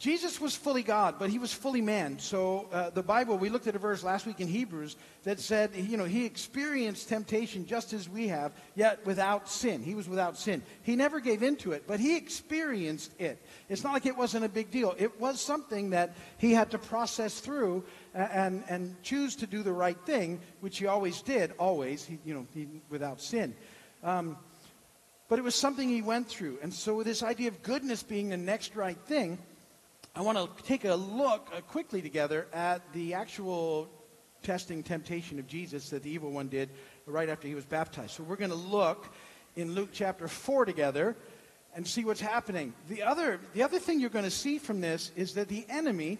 Jesus 0.00 0.40
was 0.40 0.56
fully 0.56 0.82
God, 0.82 1.16
but 1.18 1.30
he 1.30 1.38
was 1.38 1.52
fully 1.52 1.80
man. 1.80 2.18
So 2.18 2.68
uh, 2.72 2.90
the 2.90 3.04
Bible, 3.04 3.38
we 3.38 3.50
looked 3.50 3.68
at 3.68 3.76
a 3.76 3.78
verse 3.78 4.02
last 4.02 4.26
week 4.26 4.40
in 4.40 4.48
Hebrews 4.48 4.96
that 5.22 5.38
said, 5.38 5.70
you 5.76 5.96
know, 5.96 6.06
he 6.06 6.26
experienced 6.26 7.08
temptation 7.08 7.66
just 7.66 7.92
as 7.92 8.08
we 8.08 8.28
have, 8.28 8.52
yet 8.74 9.04
without 9.06 9.48
sin. 9.48 9.82
He 9.82 9.94
was 9.94 10.08
without 10.08 10.36
sin. 10.36 10.62
He 10.82 10.96
never 10.96 11.20
gave 11.20 11.44
into 11.44 11.70
it, 11.70 11.84
but 11.86 12.00
he 12.00 12.16
experienced 12.16 13.12
it. 13.20 13.40
It's 13.68 13.84
not 13.84 13.92
like 13.92 14.06
it 14.06 14.16
wasn't 14.16 14.44
a 14.44 14.48
big 14.48 14.72
deal. 14.72 14.96
It 14.98 15.20
was 15.20 15.40
something 15.40 15.90
that 15.90 16.16
he 16.38 16.52
had 16.52 16.72
to 16.72 16.78
process 16.78 17.38
through 17.38 17.84
and, 18.12 18.64
and 18.68 19.00
choose 19.02 19.36
to 19.36 19.46
do 19.46 19.62
the 19.62 19.72
right 19.72 19.98
thing, 20.04 20.40
which 20.60 20.78
he 20.78 20.86
always 20.86 21.22
did, 21.22 21.52
always, 21.58 22.04
he, 22.04 22.18
you 22.24 22.34
know, 22.34 22.46
he, 22.54 22.66
without 22.88 23.20
sin. 23.20 23.54
Um, 24.02 24.36
but 25.28 25.38
it 25.38 25.42
was 25.42 25.54
something 25.54 25.88
he 25.88 26.02
went 26.02 26.26
through. 26.26 26.58
And 26.60 26.74
so, 26.74 27.04
this 27.04 27.22
idea 27.22 27.48
of 27.48 27.62
goodness 27.62 28.02
being 28.02 28.30
the 28.30 28.36
next 28.36 28.74
right 28.74 28.98
thing, 29.06 29.38
I 30.14 30.22
want 30.22 30.38
to 30.38 30.62
take 30.64 30.84
a 30.84 30.94
look 30.94 31.50
uh, 31.54 31.60
quickly 31.60 32.02
together 32.02 32.48
at 32.52 32.92
the 32.92 33.14
actual 33.14 33.88
testing 34.42 34.82
temptation 34.82 35.38
of 35.38 35.46
Jesus 35.46 35.90
that 35.90 36.02
the 36.02 36.10
evil 36.10 36.32
one 36.32 36.48
did 36.48 36.70
right 37.06 37.28
after 37.28 37.46
he 37.46 37.54
was 37.54 37.64
baptized. 37.64 38.12
So 38.12 38.24
we're 38.24 38.36
going 38.36 38.50
to 38.50 38.56
look 38.56 39.06
in 39.54 39.72
Luke 39.72 39.90
chapter 39.92 40.26
4 40.26 40.64
together 40.64 41.16
and 41.76 41.86
see 41.86 42.04
what's 42.04 42.20
happening. 42.20 42.74
The 42.88 43.04
other, 43.04 43.38
the 43.54 43.62
other 43.62 43.78
thing 43.78 44.00
you're 44.00 44.10
going 44.10 44.24
to 44.24 44.32
see 44.32 44.58
from 44.58 44.80
this 44.80 45.12
is 45.14 45.34
that 45.34 45.46
the 45.46 45.64
enemy 45.68 46.18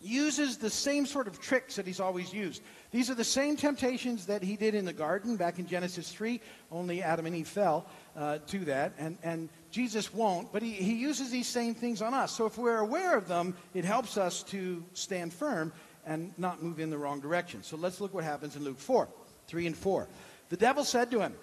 uses 0.00 0.56
the 0.56 0.70
same 0.70 1.06
sort 1.06 1.28
of 1.28 1.40
tricks 1.40 1.76
that 1.76 1.86
he's 1.86 2.00
always 2.00 2.34
used. 2.34 2.62
These 2.90 3.10
are 3.10 3.14
the 3.14 3.22
same 3.22 3.56
temptations 3.56 4.26
that 4.26 4.42
he 4.42 4.56
did 4.56 4.74
in 4.74 4.84
the 4.84 4.92
garden 4.92 5.36
back 5.36 5.60
in 5.60 5.68
Genesis 5.68 6.10
3, 6.10 6.40
only 6.72 7.00
Adam 7.00 7.26
and 7.26 7.36
Eve 7.36 7.46
fell 7.46 7.86
uh, 8.16 8.38
to 8.48 8.58
that. 8.66 8.92
And, 8.98 9.18
and 9.22 9.48
Jesus 9.70 10.12
won't, 10.12 10.52
but 10.52 10.62
he, 10.62 10.72
he 10.72 10.94
uses 10.94 11.30
these 11.30 11.48
same 11.48 11.74
things 11.74 12.02
on 12.02 12.14
us. 12.14 12.32
So 12.32 12.46
if 12.46 12.58
we're 12.58 12.78
aware 12.78 13.16
of 13.16 13.28
them, 13.28 13.56
it 13.74 13.84
helps 13.84 14.16
us 14.16 14.42
to 14.44 14.84
stand 14.92 15.32
firm 15.32 15.72
and 16.06 16.32
not 16.38 16.62
move 16.62 16.80
in 16.80 16.90
the 16.90 16.98
wrong 16.98 17.20
direction. 17.20 17.62
So 17.62 17.76
let's 17.76 18.00
look 18.00 18.12
what 18.12 18.24
happens 18.24 18.56
in 18.56 18.64
Luke 18.64 18.78
4 18.78 19.08
3 19.48 19.66
and 19.66 19.76
4. 19.76 20.08
The 20.50 20.56
devil 20.56 20.84
said 20.84 21.10
to 21.10 21.20
him, 21.20 21.34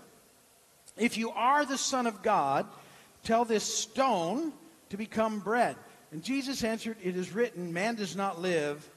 If 0.97 1.17
you 1.17 1.31
are 1.31 1.65
the 1.65 1.77
Son 1.77 2.07
of 2.07 2.21
God, 2.21 2.65
tell 3.23 3.45
this 3.45 3.63
stone 3.63 4.53
to 4.89 4.97
become 4.97 5.39
bread. 5.39 5.75
And 6.11 6.23
Jesus 6.23 6.63
answered, 6.63 6.97
It 7.03 7.15
is 7.15 7.33
written, 7.33 7.73
man 7.73 7.95
does 7.95 8.15
not 8.15 8.41
live 8.41 8.87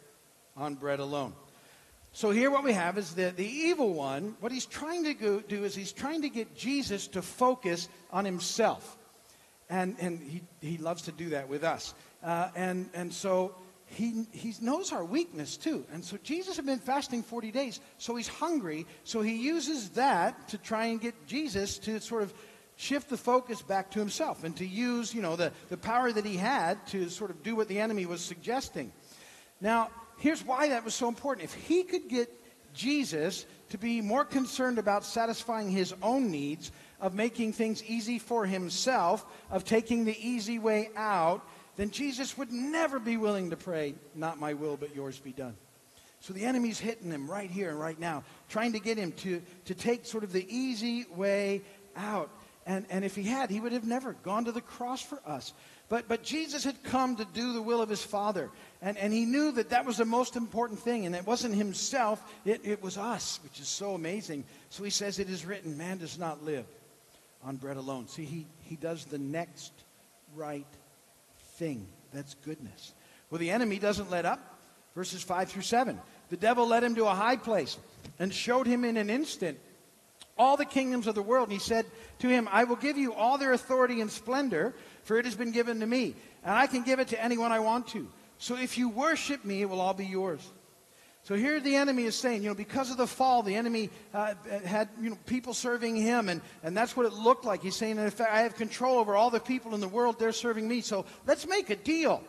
on 0.56 0.74
bread 0.74 1.00
alone. 1.00 1.34
So 2.12 2.30
here 2.30 2.50
what 2.50 2.62
we 2.62 2.74
have 2.74 2.98
is 2.98 3.14
that 3.14 3.36
the 3.36 3.46
evil 3.46 3.94
one, 3.94 4.36
what 4.40 4.52
he's 4.52 4.66
trying 4.66 5.04
to 5.04 5.14
go, 5.14 5.40
do 5.40 5.64
is 5.64 5.74
he's 5.74 5.92
trying 5.92 6.22
to 6.22 6.28
get 6.28 6.54
Jesus 6.54 7.06
to 7.08 7.22
focus 7.22 7.88
on 8.10 8.26
himself. 8.26 8.98
And, 9.70 9.96
and 9.98 10.20
he, 10.20 10.42
he 10.60 10.76
loves 10.76 11.02
to 11.02 11.12
do 11.12 11.30
that 11.30 11.48
with 11.48 11.64
us. 11.64 11.94
Uh, 12.22 12.50
and, 12.54 12.90
and 12.92 13.12
so 13.12 13.54
he, 13.86 14.26
he 14.30 14.54
knows 14.60 14.92
our 14.92 15.04
weakness 15.04 15.56
too. 15.56 15.86
And 15.90 16.04
so 16.04 16.18
Jesus 16.22 16.56
had 16.56 16.66
been 16.66 16.78
fasting 16.78 17.22
40 17.22 17.50
days, 17.50 17.80
so 17.96 18.14
he's 18.14 18.28
hungry. 18.28 18.86
So 19.04 19.22
he 19.22 19.36
uses 19.36 19.90
that 19.90 20.48
to 20.48 20.58
try 20.58 20.86
and 20.86 21.00
get 21.00 21.26
Jesus 21.26 21.78
to 21.80 21.98
sort 21.98 22.22
of 22.22 22.34
shift 22.76 23.08
the 23.08 23.16
focus 23.16 23.62
back 23.62 23.90
to 23.92 23.98
himself 23.98 24.44
and 24.44 24.54
to 24.56 24.66
use, 24.66 25.14
you 25.14 25.22
know, 25.22 25.36
the, 25.36 25.52
the 25.70 25.76
power 25.78 26.12
that 26.12 26.26
he 26.26 26.36
had 26.36 26.86
to 26.88 27.08
sort 27.08 27.30
of 27.30 27.42
do 27.42 27.56
what 27.56 27.68
the 27.68 27.80
enemy 27.80 28.04
was 28.04 28.20
suggesting. 28.20 28.92
Now, 29.60 29.90
here's 30.22 30.44
why 30.44 30.68
that 30.68 30.84
was 30.84 30.94
so 30.94 31.08
important. 31.08 31.44
If 31.44 31.54
he 31.54 31.82
could 31.82 32.08
get 32.08 32.30
Jesus 32.72 33.44
to 33.70 33.78
be 33.78 34.00
more 34.00 34.24
concerned 34.24 34.78
about 34.78 35.04
satisfying 35.04 35.68
his 35.68 35.92
own 36.00 36.30
needs, 36.30 36.70
of 37.00 37.12
making 37.12 37.52
things 37.52 37.82
easy 37.84 38.20
for 38.20 38.46
himself, 38.46 39.26
of 39.50 39.64
taking 39.64 40.04
the 40.04 40.16
easy 40.16 40.60
way 40.60 40.90
out, 40.96 41.42
then 41.76 41.90
Jesus 41.90 42.38
would 42.38 42.52
never 42.52 43.00
be 43.00 43.16
willing 43.16 43.50
to 43.50 43.56
pray, 43.56 43.94
Not 44.14 44.38
my 44.38 44.54
will, 44.54 44.76
but 44.76 44.94
yours 44.94 45.18
be 45.18 45.32
done. 45.32 45.56
So 46.20 46.32
the 46.32 46.44
enemy's 46.44 46.78
hitting 46.78 47.10
him 47.10 47.28
right 47.28 47.50
here 47.50 47.70
and 47.70 47.80
right 47.80 47.98
now, 47.98 48.22
trying 48.48 48.74
to 48.74 48.78
get 48.78 48.96
him 48.96 49.10
to, 49.12 49.42
to 49.64 49.74
take 49.74 50.06
sort 50.06 50.22
of 50.22 50.32
the 50.32 50.46
easy 50.48 51.04
way 51.16 51.62
out. 51.96 52.30
And, 52.64 52.86
and 52.90 53.04
if 53.04 53.16
he 53.16 53.24
had, 53.24 53.50
he 53.50 53.58
would 53.58 53.72
have 53.72 53.84
never 53.84 54.12
gone 54.12 54.44
to 54.44 54.52
the 54.52 54.60
cross 54.60 55.02
for 55.02 55.20
us. 55.26 55.52
But, 55.92 56.08
but 56.08 56.22
Jesus 56.22 56.64
had 56.64 56.82
come 56.84 57.16
to 57.16 57.26
do 57.34 57.52
the 57.52 57.60
will 57.60 57.82
of 57.82 57.90
his 57.90 58.02
Father. 58.02 58.48
And, 58.80 58.96
and 58.96 59.12
he 59.12 59.26
knew 59.26 59.52
that 59.52 59.68
that 59.68 59.84
was 59.84 59.98
the 59.98 60.06
most 60.06 60.36
important 60.36 60.80
thing. 60.80 61.04
And 61.04 61.14
it 61.14 61.26
wasn't 61.26 61.54
himself, 61.54 62.22
it, 62.46 62.62
it 62.64 62.82
was 62.82 62.96
us, 62.96 63.38
which 63.44 63.60
is 63.60 63.68
so 63.68 63.94
amazing. 63.94 64.44
So 64.70 64.84
he 64.84 64.88
says, 64.88 65.18
It 65.18 65.28
is 65.28 65.44
written, 65.44 65.76
man 65.76 65.98
does 65.98 66.18
not 66.18 66.42
live 66.46 66.64
on 67.44 67.56
bread 67.56 67.76
alone. 67.76 68.08
See, 68.08 68.24
he, 68.24 68.46
he 68.62 68.76
does 68.76 69.04
the 69.04 69.18
next 69.18 69.70
right 70.34 70.64
thing. 71.56 71.86
That's 72.14 72.36
goodness. 72.36 72.94
Well, 73.28 73.38
the 73.38 73.50
enemy 73.50 73.78
doesn't 73.78 74.10
let 74.10 74.24
up. 74.24 74.40
Verses 74.94 75.22
5 75.22 75.50
through 75.50 75.60
7. 75.60 76.00
The 76.30 76.38
devil 76.38 76.66
led 76.66 76.84
him 76.84 76.94
to 76.94 77.04
a 77.04 77.14
high 77.14 77.36
place 77.36 77.76
and 78.18 78.32
showed 78.32 78.66
him 78.66 78.86
in 78.86 78.96
an 78.96 79.10
instant 79.10 79.58
all 80.38 80.56
the 80.56 80.64
kingdoms 80.64 81.06
of 81.06 81.14
the 81.14 81.22
world. 81.22 81.48
And 81.48 81.52
he 81.52 81.58
said 81.58 81.86
to 82.20 82.28
him, 82.28 82.48
I 82.50 82.64
will 82.64 82.76
give 82.76 82.96
you 82.96 83.12
all 83.12 83.38
their 83.38 83.52
authority 83.52 84.00
and 84.00 84.10
splendor, 84.10 84.74
for 85.04 85.18
it 85.18 85.24
has 85.24 85.34
been 85.34 85.52
given 85.52 85.80
to 85.80 85.86
me, 85.86 86.14
and 86.44 86.54
I 86.54 86.66
can 86.66 86.82
give 86.82 87.00
it 87.00 87.08
to 87.08 87.22
anyone 87.22 87.52
I 87.52 87.60
want 87.60 87.88
to. 87.88 88.08
So 88.38 88.56
if 88.56 88.76
you 88.76 88.88
worship 88.88 89.44
me, 89.44 89.62
it 89.62 89.68
will 89.68 89.80
all 89.80 89.94
be 89.94 90.06
yours. 90.06 90.40
So 91.24 91.36
here 91.36 91.60
the 91.60 91.76
enemy 91.76 92.04
is 92.04 92.16
saying, 92.16 92.42
you 92.42 92.48
know, 92.48 92.54
because 92.54 92.90
of 92.90 92.96
the 92.96 93.06
fall, 93.06 93.44
the 93.44 93.54
enemy 93.54 93.90
uh, 94.12 94.34
had 94.64 94.88
you 95.00 95.10
know, 95.10 95.18
people 95.26 95.54
serving 95.54 95.94
him, 95.94 96.28
and, 96.28 96.40
and 96.64 96.76
that's 96.76 96.96
what 96.96 97.06
it 97.06 97.12
looked 97.12 97.44
like. 97.44 97.62
He's 97.62 97.76
saying, 97.76 97.98
in 97.98 98.10
fact, 98.10 98.32
I 98.32 98.40
have 98.40 98.56
control 98.56 98.98
over 98.98 99.14
all 99.14 99.30
the 99.30 99.38
people 99.38 99.74
in 99.74 99.80
the 99.80 99.86
world, 99.86 100.18
they're 100.18 100.32
serving 100.32 100.66
me. 100.66 100.80
So 100.80 101.04
let's 101.26 101.46
make 101.46 101.70
a 101.70 101.76
deal. 101.76 102.24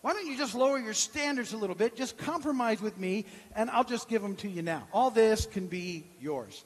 Why 0.00 0.14
don't 0.14 0.26
you 0.26 0.38
just 0.38 0.54
lower 0.54 0.78
your 0.78 0.94
standards 0.94 1.52
a 1.52 1.58
little 1.58 1.76
bit? 1.76 1.94
Just 1.94 2.16
compromise 2.16 2.80
with 2.80 2.96
me, 2.96 3.26
and 3.54 3.68
I'll 3.70 3.84
just 3.84 4.08
give 4.08 4.22
them 4.22 4.36
to 4.36 4.48
you 4.48 4.62
now. 4.62 4.88
All 4.92 5.10
this 5.10 5.44
can 5.44 5.66
be 5.66 6.06
yours. 6.18 6.64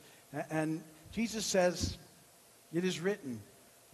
And 0.50 0.82
Jesus 1.10 1.44
says, 1.44 1.98
It 2.72 2.84
is 2.84 3.00
written, 3.00 3.40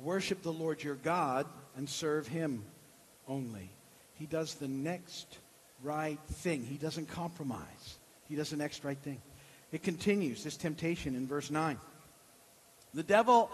worship 0.02 0.42
the 0.42 0.52
Lord 0.52 0.83
your 0.83 0.97
God 0.97 1.47
and 1.76 1.88
serve 1.88 2.26
him 2.26 2.64
only. 3.28 3.71
He 4.14 4.26
does 4.26 4.54
the 4.54 4.69
next 4.69 5.38
right 5.83 6.19
thing, 6.33 6.64
he 6.64 6.76
doesn't 6.76 7.07
compromise. 7.07 7.99
He 8.28 8.37
does 8.37 8.50
the 8.50 8.57
next 8.57 8.85
right 8.85 8.99
thing. 8.99 9.21
It 9.73 9.83
continues, 9.83 10.45
this 10.45 10.57
temptation 10.57 11.14
in 11.14 11.26
verse 11.26 11.50
9. 11.50 11.78
The 12.95 13.02
devil 13.02 13.50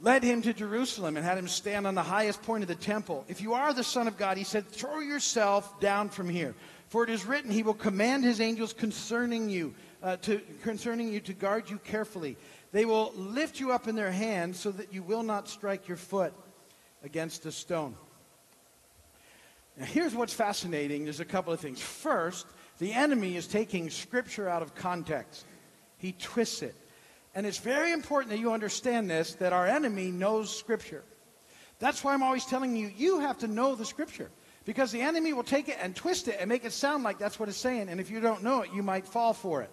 led 0.00 0.22
him 0.22 0.42
to 0.42 0.54
Jerusalem 0.54 1.16
and 1.16 1.26
had 1.26 1.36
him 1.36 1.48
stand 1.48 1.86
on 1.86 1.94
the 1.94 2.02
highest 2.02 2.42
point 2.42 2.62
of 2.62 2.68
the 2.68 2.74
temple. 2.74 3.24
If 3.28 3.42
you 3.42 3.54
are 3.54 3.74
the 3.74 3.84
Son 3.84 4.08
of 4.08 4.16
God, 4.16 4.38
he 4.38 4.44
said, 4.44 4.66
throw 4.68 5.00
yourself 5.00 5.80
down 5.80 6.08
from 6.08 6.28
here. 6.28 6.54
For 6.90 7.04
it 7.04 7.10
is 7.10 7.24
written, 7.24 7.52
He 7.52 7.62
will 7.62 7.74
command 7.74 8.24
His 8.24 8.40
angels 8.40 8.72
concerning 8.72 9.48
you, 9.48 9.74
uh, 10.02 10.16
to, 10.16 10.40
concerning 10.62 11.12
you 11.12 11.20
to 11.20 11.32
guard 11.32 11.68
you 11.70 11.78
carefully. 11.78 12.36
They 12.72 12.84
will 12.84 13.12
lift 13.16 13.60
you 13.60 13.72
up 13.72 13.88
in 13.88 13.96
their 13.96 14.12
hands 14.12 14.58
so 14.58 14.70
that 14.72 14.92
you 14.92 15.02
will 15.02 15.22
not 15.22 15.48
strike 15.48 15.88
your 15.88 15.96
foot 15.96 16.32
against 17.02 17.46
a 17.46 17.52
stone. 17.52 17.94
Now, 19.76 19.86
here's 19.86 20.14
what's 20.14 20.34
fascinating. 20.34 21.04
There's 21.04 21.20
a 21.20 21.24
couple 21.24 21.52
of 21.52 21.60
things. 21.60 21.80
First, 21.80 22.46
the 22.78 22.92
enemy 22.92 23.36
is 23.36 23.46
taking 23.46 23.90
Scripture 23.90 24.48
out 24.48 24.62
of 24.62 24.74
context, 24.74 25.44
he 25.98 26.12
twists 26.12 26.62
it. 26.62 26.74
And 27.34 27.46
it's 27.46 27.58
very 27.58 27.92
important 27.92 28.30
that 28.30 28.38
you 28.38 28.52
understand 28.52 29.08
this 29.08 29.34
that 29.34 29.52
our 29.52 29.66
enemy 29.66 30.10
knows 30.10 30.56
Scripture. 30.56 31.04
That's 31.78 32.02
why 32.02 32.12
I'm 32.12 32.22
always 32.22 32.44
telling 32.44 32.76
you, 32.76 32.90
you 32.96 33.20
have 33.20 33.38
to 33.38 33.46
know 33.46 33.74
the 33.74 33.84
Scripture. 33.84 34.30
Because 34.64 34.92
the 34.92 35.00
enemy 35.00 35.32
will 35.32 35.42
take 35.42 35.68
it 35.68 35.78
and 35.80 35.96
twist 35.96 36.28
it 36.28 36.36
and 36.38 36.48
make 36.48 36.64
it 36.64 36.72
sound 36.72 37.02
like 37.02 37.18
that's 37.18 37.40
what 37.40 37.48
it's 37.48 37.56
saying. 37.58 37.88
And 37.88 37.98
if 37.98 38.10
you 38.10 38.20
don't 38.20 38.42
know 38.42 38.62
it, 38.62 38.70
you 38.74 38.82
might 38.82 39.06
fall 39.06 39.32
for 39.32 39.62
it. 39.62 39.70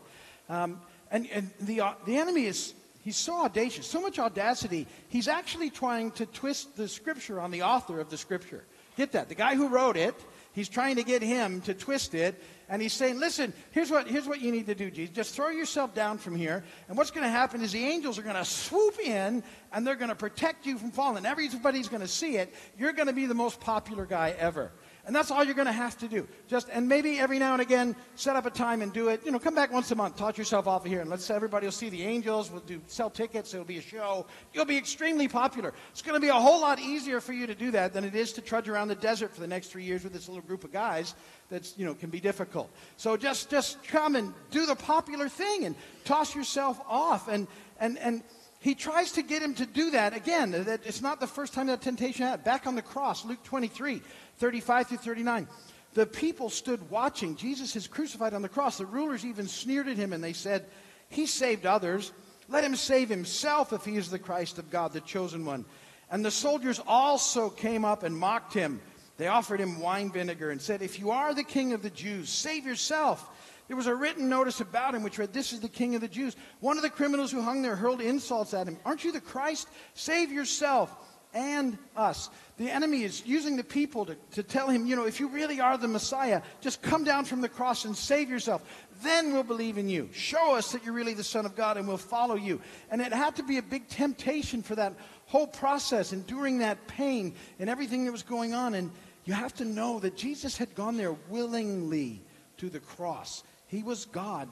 Um, 0.50 0.82
and, 1.12 1.28
and 1.32 1.50
the, 1.62 1.82
uh, 1.82 1.94
the 2.06 2.18
enemy 2.18 2.46
is, 2.46 2.74
he's 3.02 3.18
so 3.18 3.44
audacious, 3.44 3.88
so 3.88 4.02
much 4.02 4.20
audacity, 4.20 4.88
he's 5.10 5.28
actually 5.28 5.70
trying 5.70 6.12
to 6.12 6.26
twist 6.26 6.76
the 6.76 6.88
scripture 6.88 7.40
on 7.40 7.52
the 7.52 7.64
author 7.64 8.00
of 8.00 8.10
the 8.10 8.18
scripture. 8.18 8.64
Get 8.98 9.12
that? 9.12 9.30
The 9.30 9.36
guy 9.36 9.56
who 9.56 9.68
wrote 9.68 9.96
it, 9.96 10.16
he's 10.54 10.70
trying 10.70 10.96
to 10.96 11.04
get 11.04 11.22
him 11.22 11.62
to 11.62 11.74
twist 11.76 12.16
it. 12.16 12.42
And 12.68 12.82
he's 12.82 12.94
saying, 12.94 13.20
listen, 13.20 13.54
here's 13.72 13.92
what, 13.92 14.08
here's 14.08 14.28
what 14.28 14.42
you 14.42 14.52
need 14.52 14.66
to 14.66 14.76
do, 14.76 14.90
Jesus. 14.90 15.16
Just 15.16 15.36
throw 15.36 15.50
yourself 15.50 15.94
down 15.94 16.18
from 16.18 16.36
here. 16.36 16.64
And 16.90 16.98
what's 16.98 17.12
going 17.12 17.24
to 17.24 17.30
happen 17.30 17.62
is 17.62 17.72
the 17.72 17.86
angels 17.86 18.18
are 18.18 18.24
going 18.24 18.36
to 18.36 18.44
swoop 18.44 19.00
in 19.00 19.44
and 19.72 19.88
they're 19.88 19.96
going 19.96 20.10
to 20.10 20.16
protect 20.16 20.66
you 20.66 20.78
from 20.78 20.92
falling. 20.92 21.26
Everybody's 21.26 21.88
going 21.88 22.02
to 22.02 22.08
see 22.08 22.38
it. 22.38 22.54
You're 22.78 22.92
going 22.92 23.08
to 23.08 23.14
be 23.14 23.28
the 23.28 23.36
most 23.36 23.62
popular 23.62 24.06
guy 24.06 24.36
ever. 24.38 24.72
And 25.08 25.16
that's 25.16 25.32
all 25.32 25.42
you're 25.46 25.56
going 25.56 25.68
to 25.68 25.72
have 25.72 25.98
to 26.00 26.08
do. 26.10 26.28
Just 26.50 26.68
and 26.70 26.88
maybe 26.88 27.18
every 27.18 27.40
now 27.40 27.54
and 27.54 27.62
again 27.62 27.96
set 28.16 28.36
up 28.36 28.46
a 28.46 28.50
time 28.50 28.82
and 28.82 28.92
do 28.92 29.08
it. 29.08 29.22
You 29.26 29.32
know, 29.32 29.40
come 29.40 29.56
back 29.56 29.72
once 29.72 29.90
a 29.92 29.96
month, 29.96 30.18
talk 30.18 30.38
yourself 30.38 30.68
off 30.68 30.84
of 30.84 30.92
here, 30.92 31.00
and 31.00 31.10
let's 31.10 31.30
everybody 31.30 31.66
will 31.66 31.72
see 31.72 31.88
the 31.88 32.04
angels. 32.04 32.52
We'll 32.52 32.60
do 32.60 32.82
sell 32.88 33.10
tickets. 33.10 33.54
It'll 33.54 33.66
be 33.66 33.78
a 33.78 33.82
show. 33.82 34.26
You'll 34.54 34.66
be 34.66 34.78
extremely 34.78 35.30
popular. 35.30 35.74
It's 35.92 36.02
going 36.02 36.16
to 36.16 36.20
be 36.20 36.28
a 36.28 36.34
whole 36.34 36.60
lot 36.60 36.80
easier 36.80 37.22
for 37.22 37.32
you 37.32 37.48
to 37.48 37.56
do 37.56 37.72
that 37.72 37.94
than 37.94 38.04
it 38.04 38.16
is 38.16 38.34
to 38.34 38.42
trudge 38.42 38.68
around 38.68 38.90
the 38.90 38.96
desert 38.96 39.34
for 39.34 39.40
the 39.40 39.48
next 39.48 39.68
three 39.68 39.84
years 39.84 40.04
with 40.04 40.12
this 40.12 40.28
little 40.28 40.44
group 40.44 40.66
of 40.66 40.74
guys. 40.74 41.16
That's 41.50 41.74
you 41.78 41.86
know 41.86 41.94
can 41.94 42.10
be 42.10 42.20
difficult. 42.20 42.70
So 42.98 43.16
just 43.16 43.50
just 43.50 43.82
come 43.86 44.18
and 44.18 44.34
do 44.52 44.66
the 44.66 44.76
popular 44.76 45.30
thing 45.30 45.64
and 45.64 45.76
toss 46.04 46.36
yourself 46.36 46.82
off 46.86 47.30
and 47.30 47.48
and 47.80 47.98
and 48.00 48.24
he 48.68 48.76
tries 48.76 49.14
to 49.14 49.22
get 49.22 49.42
him 49.42 49.54
to 49.54 49.66
do 49.66 49.92
that. 49.92 50.14
Again, 50.14 50.52
that 50.52 50.82
it's 50.84 51.02
not 51.02 51.22
the 51.22 51.26
first 51.26 51.54
time 51.54 51.68
that 51.68 51.82
temptation 51.82 52.26
happened. 52.26 52.44
Back 52.44 52.68
on 52.68 52.76
the 52.76 52.82
cross, 52.82 53.24
Luke 53.24 53.42
23, 53.46 54.02
35 54.40 54.88
through 54.88 54.98
39. 54.98 55.48
The 55.94 56.06
people 56.06 56.50
stood 56.50 56.90
watching. 56.90 57.38
Jesus 57.38 57.78
is 57.78 57.88
crucified 57.88 58.34
on 58.34 58.42
the 58.42 58.50
cross. 58.50 58.78
The 58.78 58.86
rulers 58.86 59.24
even 59.24 59.48
sneered 59.48 59.88
at 59.88 59.96
him 59.96 60.12
and 60.12 60.22
they 60.22 60.34
said, 60.34 60.66
He 61.08 61.28
saved 61.28 61.66
others. 61.66 62.12
Let 62.50 62.66
him 62.66 62.76
save 62.76 63.08
himself 63.08 63.72
if 63.72 63.86
he 63.86 63.96
is 63.96 64.10
the 64.10 64.20
Christ 64.20 64.60
of 64.60 64.70
God, 64.70 64.92
the 64.92 65.00
chosen 65.00 65.46
one. 65.46 65.64
And 66.12 66.26
the 66.26 66.30
soldiers 66.30 66.82
also 66.86 67.50
came 67.50 67.86
up 67.86 68.04
and 68.04 68.18
mocked 68.18 68.54
him. 68.54 68.82
They 69.16 69.28
offered 69.28 69.62
him 69.62 69.80
wine 69.80 70.12
vinegar 70.12 70.52
and 70.52 70.62
said, 70.62 70.82
If 70.82 71.00
you 71.00 71.12
are 71.12 71.34
the 71.34 71.46
king 71.46 71.72
of 71.72 71.84
the 71.84 71.90
Jews, 71.90 72.28
save 72.28 72.66
yourself. 72.66 73.30
There 73.68 73.78
was 73.78 73.88
a 73.88 73.96
written 73.96 74.30
notice 74.30 74.62
about 74.62 74.96
him 74.96 75.04
which 75.04 75.18
read, 75.18 75.34
This 75.34 75.52
is 75.52 75.60
the 75.60 75.70
king 75.70 75.96
of 75.96 76.02
the 76.02 76.08
Jews. 76.08 76.36
One 76.60 76.78
of 76.78 76.84
the 76.84 76.90
criminals 76.90 77.32
who 77.32 77.42
hung 77.42 77.62
there 77.62 77.76
hurled 77.76 78.02
insults 78.02 78.54
at 78.54 78.68
him. 78.68 78.78
Aren't 78.86 79.04
you 79.04 79.12
the 79.12 79.22
Christ? 79.22 79.68
Save 79.94 80.32
yourself 80.32 80.96
and 81.34 81.78
us. 81.96 82.30
The 82.58 82.70
enemy 82.70 83.04
is 83.04 83.26
using 83.26 83.58
the 83.58 83.64
people 83.64 84.06
to, 84.06 84.16
to 84.32 84.44
tell 84.44 84.70
him, 84.70 84.88
you 84.88 84.96
know, 84.96 85.06
if 85.06 85.20
you 85.20 85.28
really 85.28 85.60
are 85.60 85.78
the 85.78 85.88
Messiah, 85.88 86.42
just 86.62 86.82
come 86.82 87.04
down 87.04 87.26
from 87.26 87.42
the 87.42 87.50
cross 87.50 87.86
and 87.86 87.96
save 87.96 88.30
yourself. 88.30 88.64
Then 89.04 89.34
we'll 89.34 89.44
believe 89.44 89.78
in 89.78 89.88
you. 89.88 90.10
Show 90.14 90.56
us 90.56 90.72
that 90.72 90.84
you're 90.84 90.94
really 90.94 91.14
the 91.14 91.24
Son 91.24 91.46
of 91.46 91.56
God 91.56 91.78
and 91.78 91.88
we'll 91.88 91.98
follow 91.98 92.36
you. 92.36 92.62
And 92.90 93.02
it 93.02 93.14
had 93.14 93.36
to 93.36 93.44
be 93.44 93.58
a 93.58 93.62
big 93.62 93.88
temptation 93.88 94.64
for 94.64 94.76
that 94.76 94.94
whole 95.26 95.48
process, 95.48 96.14
enduring 96.14 96.60
that 96.60 96.88
pain 96.88 97.36
and 97.60 97.70
everything 97.70 98.06
that 98.06 98.12
was 98.12 98.24
going 98.24 98.54
on. 98.54 98.74
And 98.74 98.92
you 99.26 99.34
have 99.34 99.54
to 99.56 99.66
know 99.66 100.00
that 100.00 100.16
Jesus 100.16 100.58
had 100.58 100.74
gone 100.74 100.98
there 100.98 101.14
willingly 101.30 102.22
to 102.58 102.70
the 102.70 102.80
cross. 102.80 103.44
He 103.68 103.84
was 103.84 104.06
God 104.06 104.50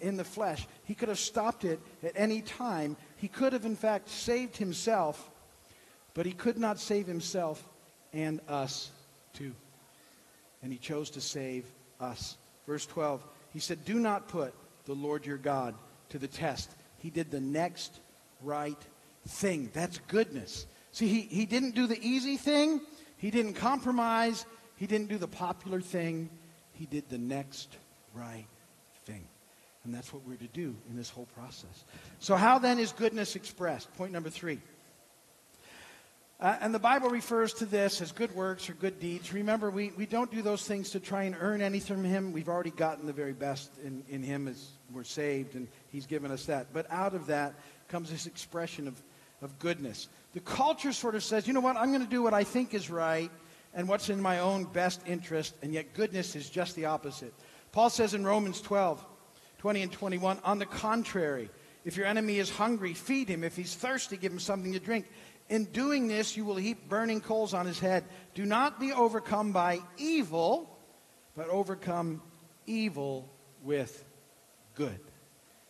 in 0.00 0.16
the 0.16 0.24
flesh. 0.24 0.66
He 0.84 0.94
could 0.94 1.08
have 1.08 1.18
stopped 1.18 1.64
it 1.64 1.80
at 2.02 2.12
any 2.16 2.42
time. 2.42 2.96
He 3.16 3.28
could 3.28 3.52
have, 3.52 3.64
in 3.64 3.76
fact, 3.76 4.08
saved 4.08 4.56
himself, 4.56 5.30
but 6.14 6.26
he 6.26 6.32
could 6.32 6.58
not 6.58 6.78
save 6.78 7.06
himself 7.06 7.66
and 8.12 8.40
us 8.48 8.90
too. 9.32 9.52
And 10.62 10.72
he 10.72 10.78
chose 10.78 11.10
to 11.10 11.20
save 11.20 11.64
us. 12.00 12.36
Verse 12.66 12.86
12, 12.86 13.24
he 13.52 13.60
said, 13.60 13.84
Do 13.84 14.00
not 14.00 14.28
put 14.28 14.52
the 14.86 14.94
Lord 14.94 15.24
your 15.24 15.36
God 15.36 15.74
to 16.08 16.18
the 16.18 16.28
test. 16.28 16.70
He 16.98 17.10
did 17.10 17.30
the 17.30 17.40
next 17.40 18.00
right 18.42 18.78
thing. 19.28 19.70
That's 19.72 19.98
goodness. 20.08 20.66
See, 20.90 21.08
he, 21.08 21.20
he 21.20 21.46
didn't 21.46 21.74
do 21.74 21.86
the 21.86 22.00
easy 22.00 22.36
thing, 22.36 22.80
he 23.18 23.30
didn't 23.30 23.54
compromise, 23.54 24.44
he 24.76 24.86
didn't 24.86 25.08
do 25.08 25.18
the 25.18 25.28
popular 25.28 25.80
thing. 25.80 26.30
He 26.72 26.84
did 26.84 27.08
the 27.08 27.16
next 27.16 27.74
right 28.14 28.46
thing. 29.06 29.26
And 29.84 29.94
that's 29.94 30.12
what 30.12 30.26
we're 30.26 30.36
to 30.36 30.48
do 30.48 30.74
in 30.90 30.96
this 30.96 31.08
whole 31.08 31.28
process. 31.34 31.84
So, 32.18 32.34
how 32.34 32.58
then 32.58 32.80
is 32.80 32.92
goodness 32.92 33.36
expressed? 33.36 33.92
Point 33.96 34.12
number 34.12 34.30
three. 34.30 34.58
Uh, 36.38 36.54
and 36.60 36.74
the 36.74 36.78
Bible 36.78 37.08
refers 37.08 37.54
to 37.54 37.64
this 37.64 38.02
as 38.02 38.12
good 38.12 38.34
works 38.34 38.68
or 38.68 38.74
good 38.74 39.00
deeds. 39.00 39.32
Remember, 39.32 39.70
we, 39.70 39.92
we 39.96 40.04
don't 40.04 40.30
do 40.30 40.42
those 40.42 40.66
things 40.66 40.90
to 40.90 41.00
try 41.00 41.22
and 41.22 41.34
earn 41.40 41.62
anything 41.62 41.96
from 41.96 42.04
Him. 42.04 42.32
We've 42.32 42.48
already 42.48 42.72
gotten 42.72 43.06
the 43.06 43.12
very 43.12 43.32
best 43.32 43.70
in, 43.82 44.02
in 44.10 44.22
Him 44.22 44.46
as 44.46 44.68
we're 44.92 45.04
saved, 45.04 45.54
and 45.54 45.66
He's 45.88 46.04
given 46.04 46.30
us 46.30 46.44
that. 46.46 46.66
But 46.74 46.90
out 46.90 47.14
of 47.14 47.26
that 47.28 47.54
comes 47.88 48.10
this 48.10 48.26
expression 48.26 48.86
of, 48.86 49.00
of 49.40 49.58
goodness. 49.58 50.08
The 50.34 50.40
culture 50.40 50.92
sort 50.92 51.14
of 51.14 51.24
says, 51.24 51.46
you 51.46 51.54
know 51.54 51.60
what, 51.60 51.76
I'm 51.76 51.90
going 51.90 52.04
to 52.04 52.10
do 52.10 52.22
what 52.22 52.34
I 52.34 52.44
think 52.44 52.74
is 52.74 52.90
right 52.90 53.30
and 53.72 53.88
what's 53.88 54.10
in 54.10 54.20
my 54.20 54.40
own 54.40 54.64
best 54.64 55.00
interest, 55.06 55.54
and 55.62 55.72
yet 55.72 55.94
goodness 55.94 56.36
is 56.36 56.50
just 56.50 56.76
the 56.76 56.86
opposite. 56.86 57.32
Paul 57.76 57.90
says 57.90 58.14
in 58.14 58.24
Romans 58.24 58.62
12, 58.62 59.04
20 59.58 59.82
and 59.82 59.92
21, 59.92 60.38
on 60.44 60.58
the 60.58 60.64
contrary, 60.64 61.50
if 61.84 61.94
your 61.94 62.06
enemy 62.06 62.38
is 62.38 62.48
hungry, 62.48 62.94
feed 62.94 63.28
him. 63.28 63.44
If 63.44 63.54
he's 63.54 63.74
thirsty, 63.74 64.16
give 64.16 64.32
him 64.32 64.38
something 64.38 64.72
to 64.72 64.78
drink. 64.78 65.06
In 65.50 65.64
doing 65.64 66.08
this, 66.08 66.38
you 66.38 66.46
will 66.46 66.56
heap 66.56 66.88
burning 66.88 67.20
coals 67.20 67.52
on 67.52 67.66
his 67.66 67.78
head. 67.78 68.04
Do 68.34 68.46
not 68.46 68.80
be 68.80 68.92
overcome 68.92 69.52
by 69.52 69.80
evil, 69.98 70.74
but 71.36 71.50
overcome 71.50 72.22
evil 72.64 73.28
with 73.62 74.06
good. 74.74 74.98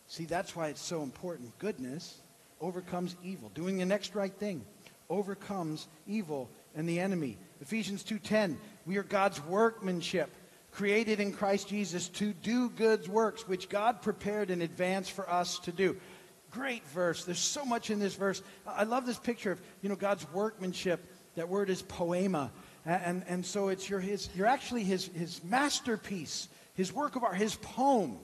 See, 0.06 0.26
that's 0.26 0.54
why 0.54 0.68
it's 0.68 0.80
so 0.80 1.02
important. 1.02 1.58
Goodness 1.58 2.20
overcomes 2.60 3.16
evil. 3.24 3.50
Doing 3.52 3.78
the 3.78 3.84
next 3.84 4.14
right 4.14 4.32
thing 4.32 4.64
overcomes 5.10 5.88
evil 6.06 6.50
and 6.76 6.88
the 6.88 7.00
enemy. 7.00 7.36
Ephesians 7.60 8.04
2:10, 8.04 8.58
we 8.86 8.96
are 8.96 9.02
God's 9.02 9.44
workmanship, 9.44 10.30
created 10.76 11.20
in 11.20 11.32
Christ 11.32 11.68
Jesus 11.68 12.08
to 12.10 12.34
do 12.34 12.68
good 12.68 13.08
works 13.08 13.48
which 13.48 13.70
God 13.70 14.02
prepared 14.02 14.50
in 14.50 14.60
advance 14.60 15.08
for 15.08 15.28
us 15.28 15.58
to 15.60 15.72
do. 15.72 15.96
Great 16.50 16.86
verse. 16.88 17.24
There's 17.24 17.38
so 17.38 17.64
much 17.64 17.88
in 17.88 17.98
this 17.98 18.14
verse. 18.14 18.42
I 18.66 18.84
love 18.84 19.06
this 19.06 19.18
picture 19.18 19.52
of, 19.52 19.60
you 19.80 19.88
know, 19.88 19.96
God's 19.96 20.30
workmanship. 20.32 21.02
That 21.34 21.48
word 21.48 21.70
is 21.70 21.80
poema. 21.80 22.52
And, 22.84 23.24
and 23.26 23.44
so 23.44 23.68
it's 23.68 23.88
your, 23.88 24.00
his, 24.00 24.28
you're 24.34 24.46
actually 24.46 24.84
his, 24.84 25.06
his 25.06 25.42
masterpiece, 25.42 26.48
his 26.74 26.92
work 26.92 27.16
of 27.16 27.24
art, 27.24 27.36
his 27.36 27.54
poem. 27.56 28.18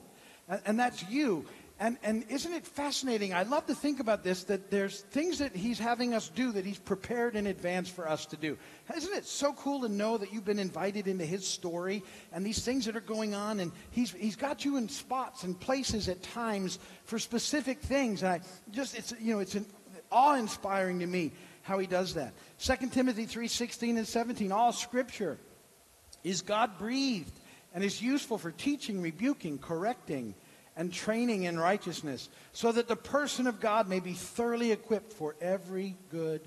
And, 0.47 0.61
and 0.67 0.79
that's 0.79 1.03
you. 1.09 1.45
And, 1.83 1.97
and 2.01 2.23
isn't 2.29 2.53
it 2.53 2.65
fascinating? 2.65 3.33
I 3.33 3.43
love 3.43 3.65
to 3.65 3.75
think 3.75 3.99
about 3.99 4.23
this 4.23 4.45
that 4.45 4.71
there's 4.71 5.01
things 5.01 5.39
that 5.39 5.53
he's 5.53 5.77
having 5.77 6.13
us 6.13 6.29
do 6.29 6.53
that 6.53 6.65
he's 6.65 6.79
prepared 6.79 7.35
in 7.35 7.45
advance 7.45 7.89
for 7.89 8.07
us 8.07 8.25
to 8.27 8.37
do. 8.37 8.57
Isn't 8.95 9.13
it 9.13 9.25
so 9.25 9.51
cool 9.51 9.81
to 9.81 9.89
know 9.89 10.17
that 10.17 10.31
you've 10.31 10.45
been 10.45 10.59
invited 10.59 11.09
into 11.09 11.25
his 11.25 11.45
story 11.45 12.01
and 12.31 12.45
these 12.45 12.63
things 12.63 12.85
that 12.85 12.95
are 12.95 13.01
going 13.01 13.35
on? 13.35 13.59
And 13.59 13.73
he's, 13.91 14.11
he's 14.11 14.37
got 14.37 14.63
you 14.63 14.77
in 14.77 14.87
spots 14.87 15.43
and 15.43 15.59
places 15.59 16.07
at 16.07 16.23
times 16.23 16.79
for 17.03 17.19
specific 17.19 17.81
things. 17.81 18.23
And 18.23 18.31
I 18.31 18.39
just, 18.71 18.97
it's, 18.97 19.13
you 19.19 19.33
know, 19.33 19.41
it's 19.41 19.57
awe 20.09 20.35
inspiring 20.35 20.99
to 20.99 21.05
me 21.05 21.33
how 21.63 21.79
he 21.79 21.85
does 21.85 22.13
that. 22.13 22.31
2 22.59 22.91
Timothy 22.91 23.25
3 23.25 23.49
16 23.49 23.97
and 23.97 24.07
17, 24.07 24.53
all 24.53 24.71
scripture 24.71 25.37
is 26.23 26.43
God 26.43 26.77
breathed 26.77 27.37
and 27.73 27.83
is 27.83 28.01
useful 28.01 28.37
for 28.37 28.51
teaching, 28.51 29.01
rebuking, 29.01 29.57
correcting 29.57 30.33
and 30.75 30.91
training 30.91 31.43
in 31.43 31.59
righteousness, 31.59 32.29
so 32.51 32.71
that 32.71 32.87
the 32.87 32.95
person 32.95 33.47
of 33.47 33.59
God 33.59 33.87
may 33.87 33.99
be 33.99 34.13
thoroughly 34.13 34.71
equipped 34.71 35.13
for 35.13 35.35
every 35.41 35.95
good 36.09 36.41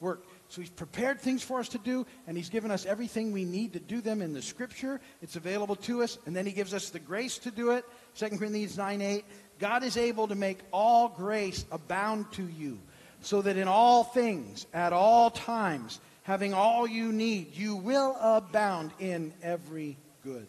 work. 0.00 0.24
So 0.48 0.60
he's 0.60 0.70
prepared 0.70 1.20
things 1.20 1.42
for 1.42 1.60
us 1.60 1.68
to 1.70 1.78
do, 1.78 2.06
and 2.26 2.36
he's 2.36 2.50
given 2.50 2.70
us 2.70 2.84
everything 2.84 3.32
we 3.32 3.46
need 3.46 3.72
to 3.72 3.80
do 3.80 4.02
them 4.02 4.20
in 4.20 4.34
the 4.34 4.42
scripture. 4.42 5.00
It's 5.22 5.36
available 5.36 5.76
to 5.76 6.02
us, 6.02 6.18
and 6.26 6.36
then 6.36 6.44
he 6.44 6.52
gives 6.52 6.74
us 6.74 6.90
the 6.90 6.98
grace 6.98 7.38
to 7.38 7.50
do 7.50 7.70
it. 7.70 7.86
2 8.16 8.36
Corinthians 8.36 8.76
9 8.76 9.00
8. 9.00 9.24
God 9.58 9.84
is 9.84 9.96
able 9.96 10.28
to 10.28 10.34
make 10.34 10.58
all 10.72 11.08
grace 11.08 11.64
abound 11.70 12.30
to 12.32 12.46
you, 12.46 12.78
so 13.22 13.40
that 13.42 13.56
in 13.56 13.68
all 13.68 14.04
things, 14.04 14.66
at 14.74 14.92
all 14.92 15.30
times, 15.30 16.00
having 16.24 16.52
all 16.52 16.86
you 16.86 17.12
need, 17.12 17.56
you 17.56 17.76
will 17.76 18.16
abound 18.20 18.90
in 18.98 19.32
every 19.42 19.96
good 20.22 20.48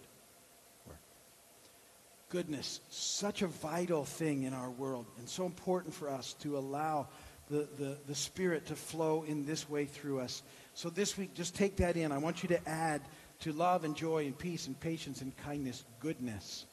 goodness, 2.33 2.79
such 2.89 3.43
a 3.43 3.47
vital 3.47 4.05
thing 4.05 4.41
in 4.41 4.55
our 4.55 4.71
world, 4.71 5.05
and 5.19 5.29
so 5.29 5.45
important 5.45 5.93
for 5.93 6.09
us 6.09 6.33
to 6.33 6.57
allow 6.57 7.07
the, 7.51 7.67
the, 7.77 7.95
the 8.07 8.15
Spirit 8.15 8.65
to 8.65 8.75
flow 8.75 9.23
in 9.27 9.45
this 9.45 9.69
way 9.69 9.85
through 9.85 10.19
us. 10.19 10.41
So 10.73 10.89
this 10.89 11.15
week, 11.15 11.35
just 11.35 11.55
take 11.55 11.77
that 11.77 11.95
in. 11.95 12.11
I 12.11 12.17
want 12.17 12.41
you 12.41 12.49
to 12.49 12.67
add 12.67 13.01
to 13.41 13.53
love 13.53 13.83
and 13.83 13.95
joy 13.95 14.25
and 14.25 14.35
peace 14.35 14.65
and 14.65 14.79
patience 14.79 15.21
and 15.21 15.37
kindness, 15.37 15.83
goodness, 15.99 16.65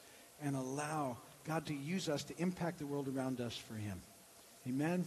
and 0.42 0.56
allow 0.56 1.18
God 1.44 1.66
to 1.66 1.74
use 1.74 2.08
us 2.08 2.24
to 2.24 2.34
impact 2.38 2.78
the 2.78 2.86
world 2.86 3.06
around 3.14 3.42
us 3.42 3.54
for 3.54 3.74
Him. 3.74 4.00
Amen. 4.66 5.04